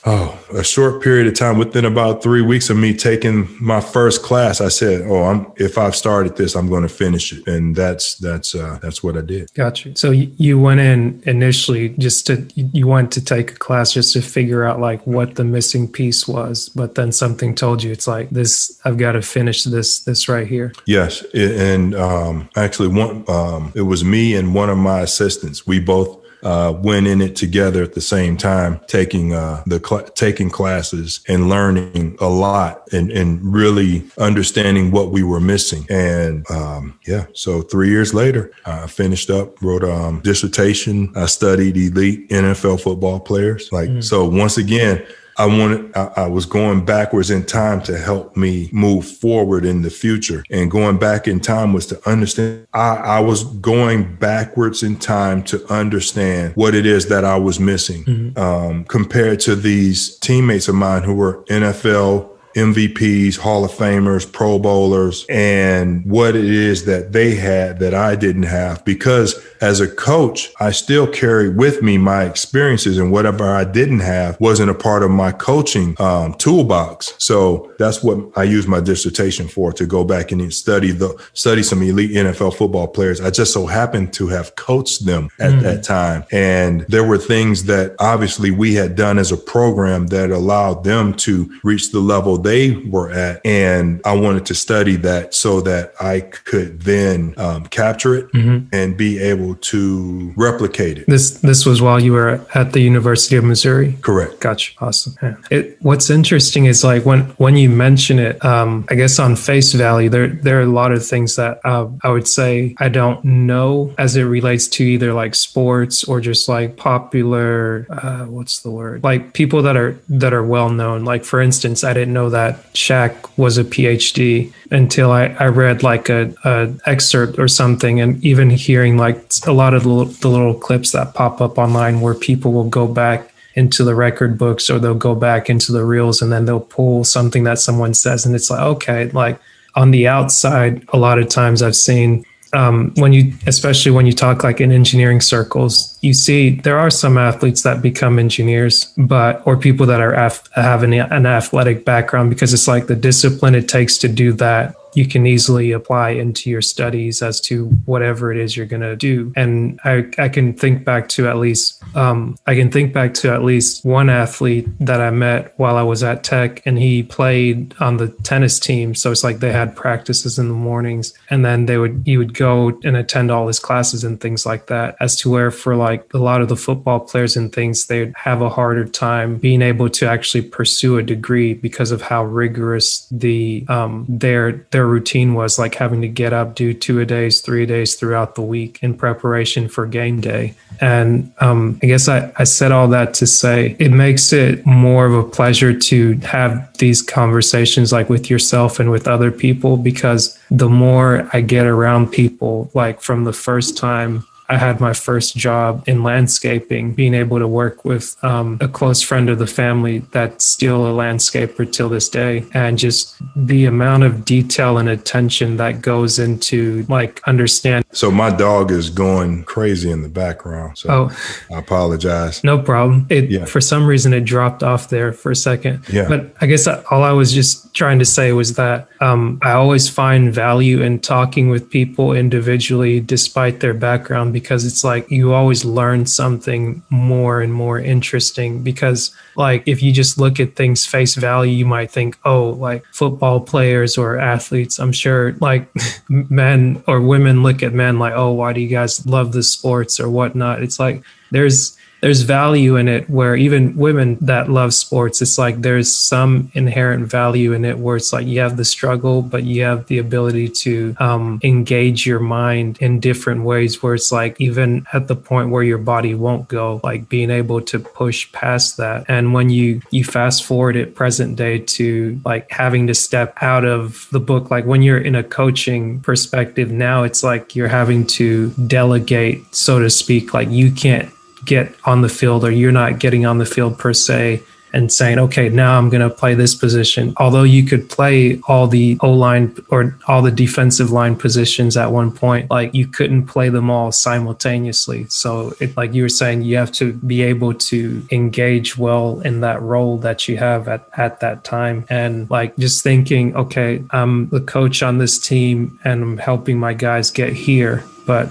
Oh, 0.04 0.40
a 0.52 0.64
short 0.64 1.04
period 1.04 1.28
of 1.28 1.36
time. 1.36 1.60
Within 1.60 1.86
about 1.86 2.24
three 2.24 2.42
weeks 2.42 2.72
of 2.72 2.78
me 2.78 2.94
taking 2.96 3.48
my 3.64 3.80
first 3.82 4.24
class, 4.24 4.60
I 4.60 4.70
said, 4.70 5.02
"Oh, 5.02 5.24
I'm 5.24 5.52
if 5.58 5.78
I've 5.78 5.96
started 5.96 6.36
this, 6.38 6.56
I'm 6.56 6.70
going 6.70 6.82
to 6.82 6.90
finish 6.90 7.32
it," 7.32 7.48
and 7.48 7.76
that's 7.76 8.16
that's 8.16 8.56
uh, 8.56 8.80
that's 8.82 9.04
what 9.04 9.16
I 9.16 9.22
did. 9.22 9.54
Gotcha. 9.54 9.96
So 9.96 10.10
you 10.10 10.60
went 10.60 10.80
in 10.80 11.22
initially 11.26 11.90
just 11.90 12.26
to 12.28 12.48
you 12.56 12.88
went 12.88 13.12
to 13.12 13.24
take 13.24 13.52
a 13.52 13.56
class 13.56 13.94
just 13.94 14.14
to 14.14 14.22
figure 14.22 14.64
out 14.64 14.80
like 14.80 15.06
what 15.06 15.36
the 15.36 15.44
missing 15.44 15.88
piece 15.88 16.28
was, 16.28 16.70
but 16.70 16.96
then 16.96 17.12
something 17.12 17.54
told 17.54 17.84
you 17.84 17.92
it's 17.92 18.08
like 18.08 18.32
this. 18.32 18.80
I've 18.84 18.98
got 18.98 19.12
to 19.12 19.22
finish 19.22 19.64
this 19.66 20.00
this 20.00 20.28
right 20.28 20.48
here. 20.48 20.74
Yes, 20.88 21.24
and 21.36 21.94
um, 21.94 22.50
actually, 22.56 22.88
one 22.88 23.24
um, 23.28 23.72
it 23.76 23.84
was 23.84 24.04
me 24.04 24.36
and 24.36 24.56
one 24.56 24.72
of 24.72 24.80
my 24.80 25.02
assistants. 25.02 25.68
We 25.68 25.80
both 25.80 26.21
uh, 26.44 26.74
went 26.78 27.08
in 27.08 27.22
it 27.22 27.36
together 27.36 27.84
at 27.84 27.94
the 27.94 28.02
same 28.02 28.38
time, 28.38 28.80
taking 28.88 29.34
uh, 29.34 29.64
the 29.66 29.82
cl- 29.86 30.08
taking 30.10 30.50
classes 30.50 31.22
and 31.28 31.50
learning 31.50 32.18
a 32.20 32.28
lot 32.28 32.88
and, 32.92 33.12
and 33.12 33.42
really 33.44 34.04
understanding 34.18 34.92
what 34.92 35.12
we 35.12 35.24
were 35.24 35.40
missing. 35.40 35.86
And 35.90 36.50
um, 36.50 37.00
yeah, 37.08 37.26
so 37.34 37.62
three 37.62 37.90
years 37.90 38.14
later, 38.14 38.52
I 38.66 38.88
finished 38.88 39.30
up, 39.30 39.62
wrote 39.62 39.84
a 39.84 39.94
um, 39.94 40.22
dissertation. 40.22 41.12
I 41.16 41.26
studied 41.26 41.78
elite 41.78 42.30
NFL 42.30 42.82
football 42.82 43.20
players. 43.20 43.72
Like 43.72 43.90
mm. 43.90 44.04
so, 44.04 44.26
once 44.26 44.58
again 44.58 45.06
I 45.42 45.46
wanted, 45.48 45.98
I, 45.98 46.12
I, 46.18 46.28
was 46.28 46.46
going 46.46 46.86
backwards 46.86 47.32
in 47.32 47.44
time 47.44 47.82
to 47.84 47.98
help 47.98 48.38
me 48.38 48.70
move 48.72 49.08
forward 49.08 49.66
in 49.66 49.82
the 49.82 49.90
future. 49.90 50.44
And 50.52 50.70
going 50.70 51.00
back 51.00 51.28
in 51.28 51.40
time 51.40 51.74
was 51.74 51.88
to 51.88 52.08
understand, 52.08 52.68
I, 52.74 52.96
I 52.96 53.20
was 53.22 53.44
going 53.44 54.18
backwards 54.18 54.84
in 54.84 54.98
time 54.98 55.42
to 55.46 55.66
understand 55.74 56.56
what 56.56 56.76
it 56.76 56.86
is 56.86 57.08
that 57.08 57.26
I 57.26 57.40
was 57.40 57.60
missing 57.60 58.04
mm-hmm. 58.04 58.40
um, 58.40 58.84
compared 58.86 59.40
to 59.42 59.56
these 59.56 60.16
teammates 60.20 60.68
of 60.68 60.76
mine 60.76 61.02
who 61.02 61.16
were 61.16 61.44
NFL 61.46 62.31
MVPs, 62.56 63.38
Hall 63.38 63.64
of 63.64 63.72
Famers, 63.72 64.30
Pro 64.32 64.60
Bowlers, 64.60 65.26
and 65.30 66.06
what 66.06 66.36
it 66.36 66.46
is 66.46 66.86
that 66.86 67.12
they 67.12 67.36
had 67.36 67.80
that 67.80 67.94
I 67.94 68.16
didn't 68.16 68.44
have. 68.44 68.84
Because 68.86 69.36
as 69.62 69.80
a 69.80 69.88
coach, 69.88 70.52
I 70.60 70.72
still 70.72 71.08
carry 71.08 71.50
with 71.50 71.82
me 71.82 71.98
my 71.98 72.24
experiences, 72.24 72.98
and 72.98 73.12
whatever 73.12 73.50
I 73.50 73.64
didn't 73.64 74.00
have 74.00 74.40
wasn't 74.40 74.72
a 74.72 74.76
part 74.76 75.04
of 75.04 75.12
my 75.12 75.32
coaching 75.32 75.96
um, 76.00 76.34
toolbox. 76.34 77.14
So 77.20 77.72
that's 77.78 78.04
what 78.04 78.20
I 78.36 78.44
use 78.44 78.68
my 78.68 78.80
dissertation 78.80 79.48
for 79.48 79.72
to 79.74 79.86
go 79.86 80.04
back 80.04 80.32
and 80.32 80.54
study 80.54 80.92
the 80.92 81.22
study 81.34 81.64
some 81.64 81.82
elite 81.84 82.12
NFL 82.12 82.56
football 82.56 82.88
players. 82.88 83.22
I 83.22 83.30
just 83.30 83.54
so 83.54 83.66
happened 83.68 84.14
to 84.14 84.28
have 84.28 84.56
coached 84.56 85.06
them 85.06 85.30
at 85.40 85.52
mm. 85.52 85.62
that 85.62 85.84
time, 85.84 86.26
and 86.32 86.82
there 86.90 87.04
were 87.04 87.18
things 87.18 87.66
that 87.66 87.96
obviously 88.00 88.52
we 88.52 88.74
had 88.74 88.96
done 88.96 89.18
as 89.18 89.32
a 89.32 89.38
program 89.38 90.08
that 90.08 90.32
allowed 90.32 90.84
them 90.84 91.14
to 91.14 91.50
reach 91.64 91.92
the 91.92 92.00
level 92.00 92.38
they 92.42 92.76
were 92.76 93.12
at. 93.12 93.46
And 93.46 94.02
I 94.06 94.14
wanted 94.14 94.46
to 94.48 94.56
study 94.56 94.96
that 94.98 95.34
so 95.34 95.62
that 95.62 95.94
I 96.00 96.22
could 96.22 96.82
then 96.82 97.34
um, 97.38 97.66
capture 97.68 98.16
it 98.16 98.32
mm-hmm. 98.32 98.68
and 98.74 98.98
be 98.98 99.20
able 99.20 99.56
to 99.56 100.34
replicate 100.36 101.00
it. 101.00 101.08
This 101.08 101.32
this 101.32 101.66
was 101.66 101.82
while 101.82 102.00
you 102.00 102.14
were 102.14 102.46
at 102.54 102.74
the 102.74 102.82
University 102.82 103.36
of 103.36 103.44
Missouri. 103.44 103.98
Correct. 104.02 104.40
Gotcha. 104.40 104.74
Awesome. 104.80 105.16
Yeah. 105.22 105.36
It, 105.50 105.78
what's 105.82 106.10
interesting 106.10 106.66
is 106.66 106.84
like 106.84 107.06
when 107.06 107.22
when 107.38 107.58
you 107.58 107.70
mention 107.70 108.20
it, 108.20 108.44
um, 108.44 108.86
I 108.90 108.96
guess 108.96 109.20
on 109.20 109.36
face 109.36 109.74
value, 109.74 110.10
there 110.10 110.28
there 110.28 110.60
are 110.60 110.64
a 110.64 110.68
lot 110.82 110.92
of 110.92 111.06
things 111.06 111.36
that 111.36 111.60
uh, 111.66 111.88
I 112.04 112.10
would 112.10 112.28
say 112.28 112.76
I 112.80 112.90
don't 112.90 113.24
know 113.24 113.94
as 113.98 114.16
it 114.16 114.24
relates 114.24 114.68
to 114.70 114.84
either 114.84 115.14
like 115.14 115.36
sports 115.36 116.04
or 116.04 116.22
just 116.22 116.50
like 116.50 116.78
popular. 116.78 117.86
Uh, 117.90 118.26
what's 118.26 118.60
the 118.62 118.72
word? 118.72 119.04
Like 119.04 119.34
people 119.34 119.62
that 119.64 119.78
are 119.78 120.00
that 120.10 120.34
are 120.34 120.44
well 120.44 120.70
known. 120.70 121.06
Like 121.06 121.24
for 121.24 121.42
instance, 121.42 121.84
I 121.84 121.94
didn't 121.94 122.14
know 122.14 122.30
that 122.32 122.74
Shaq 122.74 123.30
was 123.38 123.58
a 123.58 123.63
PhD 123.63 124.52
until 124.72 125.12
I, 125.12 125.26
I 125.39 125.48
read 125.48 125.84
like 125.84 126.10
a, 126.10 126.34
a 126.44 126.74
excerpt 126.86 127.38
or 127.38 127.48
something, 127.48 128.02
and 128.02 128.24
even 128.24 128.50
hearing 128.50 128.98
like 128.98 129.24
a 129.46 129.54
lot 129.54 129.74
of 129.74 129.84
the 129.84 129.89
little, 129.89 130.13
the 130.13 130.30
little 130.30 130.54
clips 130.54 130.91
that 130.91 131.13
pop 131.13 131.41
up 131.41 131.58
online 131.58 132.02
where 132.02 132.15
people 132.15 132.52
will 132.52 132.70
go 132.70 132.88
back 132.88 133.32
into 133.54 133.84
the 133.84 133.96
record 133.96 134.38
books 134.38 134.70
or 134.70 134.80
they'll 134.80 134.94
go 134.94 135.13
back 135.15 135.50
into 135.50 135.72
the 135.72 135.86
reels 135.86 136.22
and 136.22 136.32
then 136.32 136.46
they'll 136.46 136.60
pull 136.60 137.04
something 137.04 137.44
that 137.44 137.60
someone 137.60 137.94
says 137.94 138.26
and 138.26 138.34
it's 138.34 138.50
like 138.50 138.62
okay 138.62 139.10
like 139.12 139.38
on 139.76 139.91
the 139.91 140.08
outside 140.08 140.88
a 140.94 140.98
lot 140.98 141.20
of 141.20 141.28
times 141.28 141.62
i've 141.62 141.76
seen 141.76 142.26
um, 142.54 142.94
when 142.96 143.14
you 143.14 143.34
especially 143.48 143.92
when 143.92 144.06
you 144.06 144.14
talk 144.14 144.44
like 144.44 144.60
in 144.60 144.72
engineering 144.72 145.22
circles 145.22 145.98
you 146.02 146.14
see 146.14 146.52
there 146.62 146.78
are 146.78 146.90
some 146.90 147.18
athletes 147.18 147.64
that 147.64 147.82
become 147.82 148.20
engineers 148.20 148.94
but 148.98 149.42
or 149.46 149.56
people 149.56 149.86
that 149.86 150.02
are 150.02 150.14
af- 150.14 150.50
have 150.54 150.84
an, 150.84 150.94
an 150.94 151.26
athletic 151.26 151.86
background 151.86 152.30
because 152.30 152.54
it's 152.54 152.68
like 152.68 152.88
the 152.88 152.96
discipline 152.96 153.56
it 153.56 153.70
takes 153.70 153.98
to 153.98 154.08
do 154.08 154.34
that 154.34 154.76
you 154.94 155.06
can 155.06 155.26
easily 155.26 155.72
apply 155.72 156.10
into 156.10 156.50
your 156.50 156.62
studies 156.62 157.22
as 157.22 157.40
to 157.42 157.66
whatever 157.86 158.32
it 158.32 158.38
is 158.38 158.56
you're 158.58 158.66
going 158.66 158.82
to 158.82 158.96
do. 158.96 159.32
And 159.36 159.80
I, 159.84 160.10
I 160.18 160.30
can 160.30 160.54
think 160.54 160.84
back 160.84 161.08
to 161.10 161.28
at 161.28 161.38
least, 161.38 161.82
um, 161.96 162.38
I 162.48 162.56
can 162.56 162.72
think 162.72 162.94
back 162.94 163.14
to 163.16 163.34
at 163.34 163.44
least 163.44 163.86
one 163.86 164.10
athlete 164.10 164.68
that 164.80 165.02
I 165.02 165.10
met 165.10 165.54
while 165.58 165.78
I 165.78 165.84
was 165.84 166.04
at 166.04 166.24
Tech, 166.24 166.62
and 166.66 166.78
he 166.78 167.04
played 167.04 167.74
on 167.80 167.98
the 167.98 168.10
tennis 168.10 168.60
team. 168.60 168.96
So 168.96 169.12
it's 169.12 169.24
like 169.24 169.40
they 169.40 169.52
had 169.52 169.76
practices 169.76 170.38
in 170.38 170.48
the 170.48 170.54
mornings, 170.54 171.14
and 171.30 171.46
then 171.46 171.66
they 171.66 171.78
would, 171.78 172.04
he 172.06 172.18
would 172.18 172.34
go 172.34 172.70
and 172.84 172.98
attend 172.98 173.32
all 173.32 173.48
his 173.48 173.60
classes 173.60 174.04
and 174.04 174.20
things 174.20 174.46
like 174.46 174.68
that. 174.68 174.96
As 175.00 175.16
to 175.18 175.30
where 175.30 175.52
for 175.52 175.76
like 175.76 176.14
a 176.14 176.18
lot 176.18 176.42
of 176.42 176.50
the 176.50 176.56
football 176.56 177.00
players 177.00 177.38
and 177.38 177.54
things, 177.54 177.88
they'd 177.88 178.14
have 178.16 178.42
a 178.42 178.50
harder 178.50 178.86
time 178.86 179.38
being 179.38 179.62
able 179.62 179.90
to 179.90 180.08
actually 180.08 180.42
pursue 180.42 180.98
a 180.98 181.04
degree 181.04 181.54
because 181.54 181.92
of 181.92 182.02
how 182.02 182.24
rigorous 182.24 183.08
the, 183.12 183.66
um, 183.68 184.06
their, 184.08 184.66
their 184.72 184.81
their 184.82 184.88
routine 184.88 185.36
was 185.36 185.60
like 185.60 185.76
having 185.76 186.02
to 186.02 186.08
get 186.08 186.34
up, 186.34 186.56
do 186.56 186.74
two 186.74 187.00
a 187.00 187.06
days, 187.06 187.39
three 187.39 187.63
a 187.63 187.65
days 187.67 187.94
throughout 187.94 188.34
the 188.34 188.41
week 188.41 188.80
in 188.82 188.96
preparation 188.96 189.70
for 189.70 189.86
game 189.86 190.20
day. 190.20 190.56
And 190.80 191.32
um, 191.38 191.80
I 191.84 191.86
guess 191.86 192.08
I, 192.08 192.34
I 192.38 192.46
said 192.46 192.72
all 192.72 192.88
that 192.88 193.13
to 193.15 193.28
say 193.28 193.76
it 193.78 193.91
makes 193.91 194.34
it 194.34 194.65
more 194.65 195.06
of 195.06 195.13
a 195.13 195.24
pleasure 195.24 195.78
to 195.78 196.13
have 196.22 196.76
these 196.80 197.04
conversations 197.04 197.91
like 197.91 198.10
with 198.10 198.28
yourself 198.28 198.80
and 198.80 198.89
with 198.89 199.08
other 199.08 199.30
people 199.30 199.78
because 199.78 200.36
the 200.50 200.70
more 200.70 201.30
I 201.32 201.41
get 201.41 201.67
around 201.67 202.12
people, 202.12 202.72
like 202.74 203.02
from 203.02 203.26
the 203.26 203.34
first 203.34 203.78
time 203.78 204.26
I 204.52 204.58
had 204.58 204.82
my 204.82 204.92
first 204.92 205.38
job 205.38 205.88
in 205.88 206.04
landscaping, 206.04 206.92
being 206.92 207.14
able 207.14 207.40
to 207.40 207.48
work 207.48 207.86
with 207.86 208.22
um, 208.22 208.58
a 208.60 208.68
close 208.68 209.02
friend 209.02 209.30
of 209.30 209.40
the 209.40 209.48
family 209.48 210.00
that's 210.12 210.44
still 210.44 210.86
a 210.86 210.92
landscaper 210.92 211.72
till 211.72 211.88
this 211.88 212.10
day. 212.10 212.46
And 212.54 212.78
just 212.78 213.16
the 213.34 213.64
amount 213.64 214.04
of 214.04 214.26
detail 214.26 214.78
and 214.78 214.90
attention 214.90 215.56
that 215.56 215.82
goes 215.82 216.20
into 216.20 216.86
like 216.90 217.22
understanding. 217.26 217.90
So 217.94 218.12
my 218.12 218.30
dog 218.30 218.72
is 218.72 218.90
going 218.90 219.46
crazy 219.46 219.90
in 219.90 220.02
the 220.02 220.10
background. 220.10 220.78
So 220.78 220.90
oh, 220.90 221.56
I 221.56 221.60
apologize. 221.60 222.44
No 222.44 222.60
problem. 222.60 223.08
It, 223.10 223.32
yeah. 223.32 223.46
For 223.46 223.62
some 223.62 223.86
reason, 223.86 224.14
it 224.14 224.26
dropped 224.26 224.64
off 224.64 224.90
there 224.90 225.14
for 225.14 225.32
a 225.32 225.36
second. 225.36 225.88
Yeah. 225.88 226.10
But 226.10 226.36
I 226.42 226.46
guess 226.48 226.68
all 226.68 227.04
I 227.04 227.14
was 227.14 227.32
just 227.32 227.74
trying 227.74 228.00
to 228.00 228.06
say 228.06 228.34
was 228.34 228.56
that 228.56 228.90
um, 229.00 229.40
I 229.44 229.52
always 229.52 229.88
find 229.88 230.34
value 230.34 230.82
in 230.82 231.00
talking 231.00 231.50
with 231.50 231.70
people 231.70 232.12
individually, 232.12 233.00
despite 233.00 233.62
their 233.62 233.74
background 233.74 234.34
because 234.42 234.66
it's 234.66 234.84
like 234.84 235.10
you 235.10 235.34
always 235.34 235.64
learn 235.64 236.06
something 236.06 236.82
more 236.90 237.42
and 237.42 237.54
more 237.54 237.80
interesting 237.80 238.64
because 238.64 239.16
like 239.36 239.64
if 239.66 239.82
you 239.82 239.92
just 239.92 240.18
look 240.18 240.40
at 240.40 240.56
things 240.56 240.86
face 240.86 241.16
value 241.16 241.54
you 241.54 241.66
might 241.66 241.92
think 241.92 242.18
oh 242.26 242.50
like 242.50 242.84
football 242.92 243.40
players 243.40 243.98
or 243.98 244.18
athletes 244.18 244.80
i'm 244.80 244.92
sure 244.92 245.34
like 245.40 245.72
men 246.10 246.84
or 246.88 247.00
women 247.00 247.44
look 247.44 247.64
at 247.64 247.74
men 247.74 248.00
like 248.00 248.14
oh 248.14 248.32
why 248.32 248.54
do 248.54 248.60
you 248.60 248.68
guys 248.68 249.06
love 249.06 249.32
the 249.32 249.44
sports 249.44 250.00
or 250.00 250.10
whatnot? 250.10 250.64
It's 250.64 250.80
like 250.80 251.04
there's 251.30 251.78
there's 252.02 252.22
value 252.22 252.76
in 252.78 252.88
it 252.88 253.08
where 253.10 253.36
even 253.36 253.76
women 253.78 254.18
that 254.22 254.50
love 254.50 254.74
sports, 254.74 255.22
it's 255.22 255.38
like 255.38 255.62
there's 255.62 255.96
some 255.96 256.52
inherent 256.54 257.08
value 257.08 257.54
in 257.54 257.64
it 257.64 257.78
where 257.78 257.96
it's 257.96 258.12
like 258.12 258.26
you 258.26 258.40
have 258.40 258.58
the 258.58 258.66
struggle, 258.66 259.22
but 259.22 259.44
you 259.44 259.62
have 259.64 259.86
the 259.86 260.00
ability 260.00 260.50
to 260.50 260.96
um, 261.00 261.40
engage 261.44 262.08
your 262.08 262.20
mind 262.20 262.80
in 262.82 263.00
different 263.00 263.44
ways 263.44 263.84
where 263.84 263.94
it's 263.94 264.12
like 264.12 264.40
even 264.42 264.86
at 264.94 265.08
the 265.08 265.16
point 265.16 265.52
where 265.52 265.62
your 265.62 265.78
body 265.78 266.16
won't 266.16 266.48
go, 266.48 266.82
like 266.84 267.08
being 267.08 267.30
able 267.30 267.62
to 267.62 267.80
push 267.80 268.32
past 268.32 268.78
that. 268.78 269.06
And 269.08 269.34
when 269.34 269.52
you 269.52 269.82
you 269.92 270.04
fast 270.04 270.44
forward 270.44 270.76
it 270.76 270.96
present 270.96 271.36
day 271.36 271.60
to 271.60 272.20
like 272.26 272.50
having 272.50 272.88
to 272.88 272.96
step 272.96 273.38
out 273.42 273.64
of 273.64 274.08
the 274.12 274.20
book, 274.20 274.50
like 274.50 274.66
when 274.66 274.82
you're 274.82 274.98
in 274.98 275.14
a 275.14 275.24
coaching 275.24 276.00
perspective 276.00 276.72
now, 276.72 277.04
it's 277.04 277.24
like 277.24 277.56
you're 277.56 277.68
having 277.68 278.08
to 278.08 278.50
delegate, 278.66 279.54
so 279.54 279.78
to 279.80 279.90
speak, 279.90 280.34
like 280.34 280.50
you 280.50 280.72
can't 280.72 281.12
get 281.46 281.76
on 281.86 282.02
the 282.02 282.10
field 282.10 282.44
or 282.44 282.52
you're 282.52 282.72
not 282.72 283.00
getting 283.00 283.26
on 283.26 283.38
the 283.38 283.46
field 283.46 283.78
per 283.78 283.94
se 283.94 284.44
and 284.74 284.92
saying, 284.92 285.20
okay, 285.20 285.50
now 285.50 285.78
I'm 285.78 285.90
going 285.90 286.08
to 286.08 286.14
play 286.14 286.34
this 286.34 286.56
position. 286.56 287.14
Although 287.18 287.44
you 287.44 287.64
could 287.64 287.90
play 287.90 288.40
all 288.48 288.68
the 288.68 288.98
O 289.02 289.12
line 289.12 289.56
or 289.70 289.98
all 290.08 290.22
the 290.22 290.32
defensive 290.32 290.92
line 290.92 291.16
positions 291.16 291.76
at 291.76 291.92
one 291.92 292.12
point, 292.12 292.50
like 292.50 292.74
you 292.74 292.88
couldn't 292.88 293.26
play 293.26 293.50
them 293.50 293.70
all 293.70 293.92
simultaneously. 293.92 295.08
So, 295.10 295.54
it, 295.60 295.76
like 295.76 295.94
you 295.94 296.04
were 296.04 296.10
saying, 296.10 296.44
you 296.44 296.58
have 296.58 296.72
to 296.74 296.94
be 296.94 297.22
able 297.22 297.54
to 297.54 298.06
engage 298.12 298.78
well 298.78 299.20
in 299.22 299.42
that 299.42 299.62
role 299.62 299.98
that 300.00 300.28
you 300.28 300.38
have 300.38 300.68
at, 300.68 300.88
at 300.94 301.20
that 301.20 301.44
time. 301.44 301.86
And 301.90 302.30
like 302.30 302.56
just 302.58 302.84
thinking, 302.84 303.36
okay, 303.36 303.84
I'm 303.92 304.30
the 304.30 304.42
coach 304.42 304.84
on 304.84 304.98
this 305.00 305.20
team 305.20 305.80
and 305.84 306.02
I'm 306.02 306.18
helping 306.18 306.60
my 306.60 306.74
guys 306.74 307.12
get 307.12 307.34
here, 307.34 307.84
but 308.06 308.30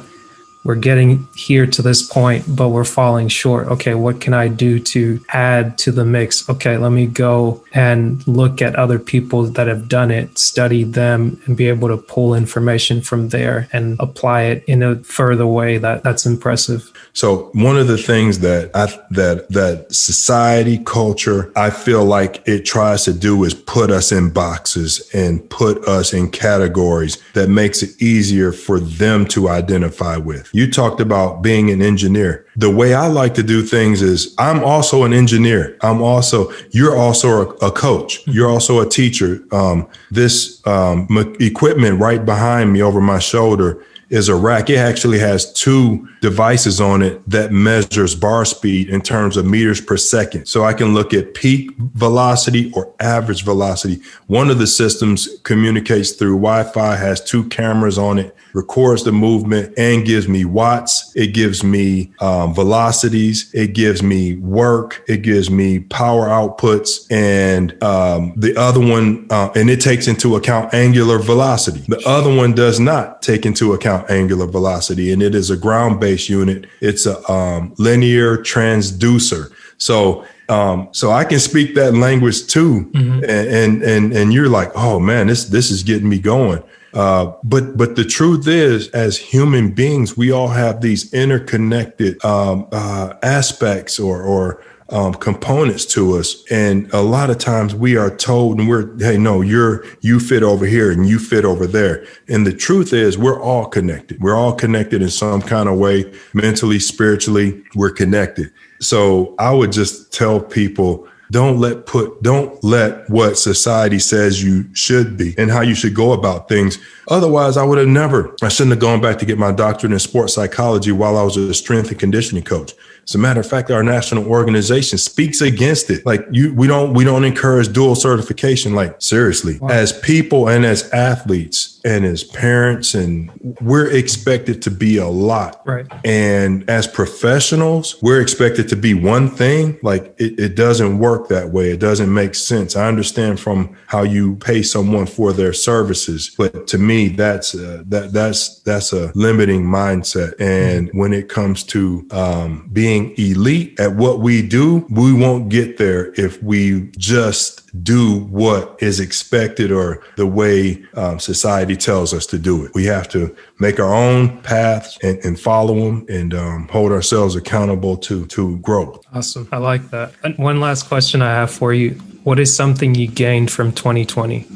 we're 0.62 0.74
getting 0.74 1.26
here 1.34 1.66
to 1.66 1.80
this 1.80 2.02
point, 2.02 2.44
but 2.54 2.68
we're 2.68 2.84
falling 2.84 3.28
short. 3.28 3.68
Okay, 3.68 3.94
what 3.94 4.20
can 4.20 4.34
I 4.34 4.48
do 4.48 4.78
to 4.78 5.20
add 5.30 5.78
to 5.78 5.92
the 5.92 6.04
mix? 6.04 6.48
Okay, 6.50 6.76
let 6.76 6.92
me 6.92 7.06
go 7.06 7.64
and 7.72 8.26
look 8.28 8.60
at 8.60 8.76
other 8.76 8.98
people 8.98 9.44
that 9.44 9.66
have 9.68 9.88
done 9.88 10.10
it, 10.10 10.38
study 10.38 10.84
them, 10.84 11.40
and 11.46 11.56
be 11.56 11.68
able 11.68 11.88
to 11.88 11.96
pull 11.96 12.34
information 12.34 13.00
from 13.00 13.30
there 13.30 13.68
and 13.72 13.96
apply 14.00 14.42
it 14.42 14.64
in 14.66 14.82
a 14.82 14.96
further 14.96 15.46
way 15.46 15.78
that 15.78 16.02
that's 16.02 16.26
impressive. 16.26 16.92
So 17.12 17.50
one 17.52 17.76
of 17.76 17.88
the 17.88 17.98
things 17.98 18.40
that 18.40 18.70
I 18.74 18.86
that 19.10 19.48
that 19.50 19.92
society 19.92 20.78
culture 20.78 21.52
I 21.56 21.70
feel 21.70 22.04
like 22.04 22.42
it 22.46 22.64
tries 22.64 23.04
to 23.04 23.12
do 23.12 23.44
is 23.44 23.54
put 23.54 23.90
us 23.90 24.12
in 24.12 24.30
boxes 24.30 25.08
and 25.12 25.48
put 25.50 25.84
us 25.86 26.12
in 26.12 26.30
categories 26.30 27.22
that 27.34 27.48
makes 27.48 27.82
it 27.82 28.00
easier 28.00 28.52
for 28.52 28.78
them 28.78 29.26
to 29.26 29.48
identify 29.48 30.16
with. 30.16 30.48
You 30.52 30.70
talked 30.70 31.00
about 31.00 31.42
being 31.42 31.70
an 31.70 31.82
engineer. 31.82 32.46
The 32.56 32.70
way 32.70 32.94
I 32.94 33.06
like 33.06 33.34
to 33.34 33.42
do 33.42 33.62
things 33.62 34.02
is 34.02 34.34
I'm 34.38 34.62
also 34.62 35.04
an 35.04 35.12
engineer. 35.12 35.76
I'm 35.82 36.02
also 36.02 36.52
you're 36.70 36.96
also 36.96 37.50
a, 37.50 37.66
a 37.66 37.72
coach. 37.72 38.26
You're 38.26 38.48
also 38.48 38.80
a 38.80 38.88
teacher. 38.88 39.42
Um, 39.52 39.88
this 40.10 40.64
um, 40.66 41.06
equipment 41.40 42.00
right 42.00 42.24
behind 42.24 42.72
me 42.72 42.82
over 42.82 43.00
my 43.00 43.18
shoulder 43.18 43.84
is 44.10 44.28
a 44.28 44.34
rack. 44.34 44.68
It 44.68 44.76
actually 44.76 45.20
has 45.20 45.52
two 45.52 46.08
devices 46.20 46.80
on 46.80 47.00
it 47.00 47.22
that 47.30 47.52
measures 47.52 48.14
bar 48.14 48.44
speed 48.44 48.90
in 48.90 49.00
terms 49.00 49.36
of 49.36 49.46
meters 49.46 49.80
per 49.80 49.96
second. 49.96 50.46
So 50.46 50.64
I 50.64 50.74
can 50.74 50.92
look 50.94 51.14
at 51.14 51.34
peak 51.34 51.70
velocity 51.78 52.72
or 52.74 52.92
average 53.00 53.44
velocity. 53.44 54.02
One 54.26 54.50
of 54.50 54.58
the 54.58 54.66
systems 54.66 55.28
communicates 55.44 56.12
through 56.12 56.36
Wi-Fi, 56.36 56.96
has 56.96 57.22
two 57.22 57.48
cameras 57.48 57.98
on 57.98 58.18
it, 58.18 58.34
records 58.52 59.04
the 59.04 59.12
movement 59.12 59.72
and 59.78 60.04
gives 60.04 60.28
me 60.28 60.44
watts. 60.44 61.12
It 61.16 61.28
gives 61.28 61.62
me 61.62 62.12
um, 62.20 62.54
velocities. 62.54 63.50
It 63.54 63.74
gives 63.74 64.02
me 64.02 64.36
work. 64.36 65.02
It 65.08 65.22
gives 65.22 65.50
me 65.50 65.80
power 65.80 66.26
outputs. 66.26 67.10
And 67.10 67.80
um, 67.82 68.32
the 68.36 68.56
other 68.56 68.80
one, 68.80 69.26
uh, 69.30 69.50
and 69.54 69.70
it 69.70 69.80
takes 69.80 70.06
into 70.06 70.36
account 70.36 70.74
angular 70.74 71.18
velocity. 71.18 71.80
The 71.88 72.02
other 72.06 72.34
one 72.34 72.54
does 72.54 72.80
not 72.80 73.22
take 73.22 73.46
into 73.46 73.72
account 73.72 74.10
angular 74.10 74.46
velocity, 74.46 75.12
and 75.12 75.22
it 75.22 75.34
is 75.34 75.50
a 75.50 75.56
ground 75.56 76.00
based 76.00 76.28
unit. 76.28 76.66
It's 76.80 77.06
a 77.06 77.30
um, 77.30 77.74
linear 77.78 78.38
transducer. 78.38 79.52
So 79.78 80.24
um, 80.50 80.88
so 80.90 81.12
I 81.12 81.24
can 81.24 81.38
speak 81.38 81.76
that 81.76 81.94
language 81.94 82.46
too, 82.48 82.90
mm-hmm. 82.92 83.24
and, 83.24 83.48
and 83.48 83.82
and 83.82 84.12
and 84.12 84.32
you're 84.32 84.48
like, 84.48 84.72
oh 84.74 84.98
man, 84.98 85.28
this 85.28 85.44
this 85.44 85.70
is 85.70 85.84
getting 85.84 86.08
me 86.08 86.18
going. 86.18 86.62
Uh, 86.92 87.32
but 87.44 87.76
but 87.76 87.96
the 87.96 88.04
truth 88.04 88.48
is, 88.48 88.88
as 88.88 89.16
human 89.16 89.70
beings, 89.72 90.16
we 90.16 90.32
all 90.32 90.48
have 90.48 90.80
these 90.80 91.12
interconnected 91.12 92.22
um, 92.24 92.66
uh, 92.72 93.14
aspects 93.22 93.98
or 93.98 94.22
or 94.22 94.62
um, 94.90 95.14
components 95.14 95.86
to 95.86 96.16
us. 96.16 96.44
And 96.50 96.92
a 96.92 97.00
lot 97.00 97.30
of 97.30 97.38
times 97.38 97.74
we 97.74 97.96
are 97.96 98.14
told, 98.14 98.58
and 98.58 98.68
we're, 98.68 98.96
hey, 98.98 99.16
no, 99.16 99.40
you're, 99.40 99.84
you 100.00 100.18
fit 100.18 100.42
over 100.42 100.66
here 100.66 100.90
and 100.90 101.08
you 101.08 101.18
fit 101.18 101.44
over 101.44 101.66
there. 101.66 102.04
And 102.28 102.46
the 102.46 102.52
truth 102.52 102.92
is, 102.92 103.16
we're 103.16 103.40
all 103.40 103.66
connected. 103.66 104.20
We're 104.20 104.34
all 104.34 104.52
connected 104.52 105.00
in 105.00 105.10
some 105.10 105.42
kind 105.42 105.68
of 105.68 105.78
way, 105.78 106.12
mentally, 106.34 106.80
spiritually, 106.80 107.62
we're 107.74 107.90
connected. 107.90 108.52
So 108.80 109.34
I 109.38 109.52
would 109.52 109.72
just 109.72 110.12
tell 110.12 110.40
people, 110.40 111.06
don't 111.30 111.58
let 111.58 111.86
put 111.86 112.22
don't 112.22 112.62
let 112.64 113.08
what 113.08 113.38
society 113.38 113.98
says 113.98 114.42
you 114.42 114.64
should 114.74 115.16
be 115.16 115.34
and 115.38 115.50
how 115.50 115.60
you 115.60 115.74
should 115.74 115.94
go 115.94 116.12
about 116.12 116.48
things. 116.48 116.78
Otherwise 117.08 117.56
i 117.56 117.64
would 117.64 117.78
have 117.78 117.88
never. 117.88 118.34
I 118.42 118.48
shouldn't 118.48 118.72
have 118.72 118.80
gone 118.80 119.00
back 119.00 119.18
to 119.18 119.26
get 119.26 119.38
my 119.38 119.52
doctorate 119.52 119.92
in 119.92 119.98
sports 119.98 120.34
psychology 120.34 120.92
while 120.92 121.16
i 121.16 121.22
was 121.22 121.36
a 121.36 121.54
strength 121.54 121.90
and 121.90 121.98
conditioning 121.98 122.44
coach 122.44 122.72
as 123.04 123.14
a 123.14 123.18
matter 123.18 123.40
of 123.40 123.46
fact, 123.46 123.70
our 123.70 123.82
national 123.82 124.26
organization 124.26 124.98
speaks 124.98 125.40
against 125.40 125.90
it. 125.90 126.04
Like 126.06 126.26
you, 126.30 126.54
we 126.54 126.66
don't, 126.66 126.94
we 126.94 127.04
don't 127.04 127.24
encourage 127.24 127.72
dual 127.72 127.94
certification. 127.94 128.74
Like 128.74 129.00
seriously, 129.00 129.58
wow. 129.58 129.68
as 129.68 129.98
people 130.00 130.48
and 130.48 130.64
as 130.64 130.90
athletes 130.90 131.80
and 131.84 132.04
as 132.04 132.22
parents, 132.22 132.94
and 132.94 133.30
we're 133.60 133.90
expected 133.90 134.62
to 134.62 134.70
be 134.70 134.98
a 134.98 135.08
lot. 135.08 135.62
Right. 135.66 135.86
And 136.04 136.68
as 136.68 136.86
professionals, 136.86 138.00
we're 138.02 138.20
expected 138.20 138.68
to 138.68 138.76
be 138.76 138.94
one 138.94 139.30
thing. 139.30 139.78
Like 139.82 140.14
it, 140.18 140.38
it 140.38 140.54
doesn't 140.54 140.98
work 140.98 141.28
that 141.28 141.50
way. 141.50 141.70
It 141.70 141.80
doesn't 141.80 142.12
make 142.12 142.34
sense. 142.34 142.76
I 142.76 142.86
understand 142.86 143.40
from 143.40 143.76
how 143.86 144.02
you 144.02 144.36
pay 144.36 144.62
someone 144.62 145.06
for 145.06 145.32
their 145.32 145.52
services, 145.52 146.34
but 146.36 146.66
to 146.68 146.78
me, 146.78 147.08
that's 147.08 147.54
uh, 147.54 147.82
that 147.86 148.12
that's 148.12 148.60
that's 148.60 148.92
a 148.92 149.10
limiting 149.14 149.64
mindset. 149.64 150.34
And 150.38 150.88
mm-hmm. 150.88 150.98
when 150.98 151.12
it 151.12 151.28
comes 151.28 151.64
to 151.64 152.06
um, 152.10 152.68
being 152.72 152.89
being 152.90 153.14
elite 153.16 153.78
at 153.78 153.94
what 153.94 154.18
we 154.18 154.42
do, 154.42 154.84
we 154.90 155.12
won't 155.12 155.48
get 155.48 155.78
there 155.78 156.12
if 156.14 156.42
we 156.42 156.90
just 156.98 157.60
do 157.84 158.18
what 158.24 158.76
is 158.82 158.98
expected 158.98 159.70
or 159.70 160.02
the 160.16 160.26
way 160.26 160.84
um, 160.94 161.20
society 161.20 161.76
tells 161.76 162.12
us 162.12 162.26
to 162.26 162.36
do 162.36 162.64
it. 162.64 162.72
We 162.74 162.86
have 162.86 163.08
to 163.10 163.34
make 163.60 163.78
our 163.78 163.94
own 163.94 164.42
paths 164.42 164.98
and, 165.04 165.18
and 165.24 165.38
follow 165.38 165.76
them 165.76 166.04
and 166.08 166.34
um, 166.34 166.68
hold 166.68 166.90
ourselves 166.90 167.36
accountable 167.36 167.96
to 167.98 168.26
to 168.26 168.56
growth. 168.58 169.04
Awesome. 169.14 169.48
I 169.52 169.58
like 169.58 169.90
that. 169.90 170.12
And 170.24 170.36
one 170.36 170.58
last 170.58 170.88
question 170.88 171.22
I 171.22 171.30
have 171.30 171.50
for 171.52 171.72
you. 171.72 171.90
What 172.24 172.40
is 172.40 172.54
something 172.54 172.96
you 172.96 173.06
gained 173.06 173.52
from 173.52 173.72
2020? 173.72 174.46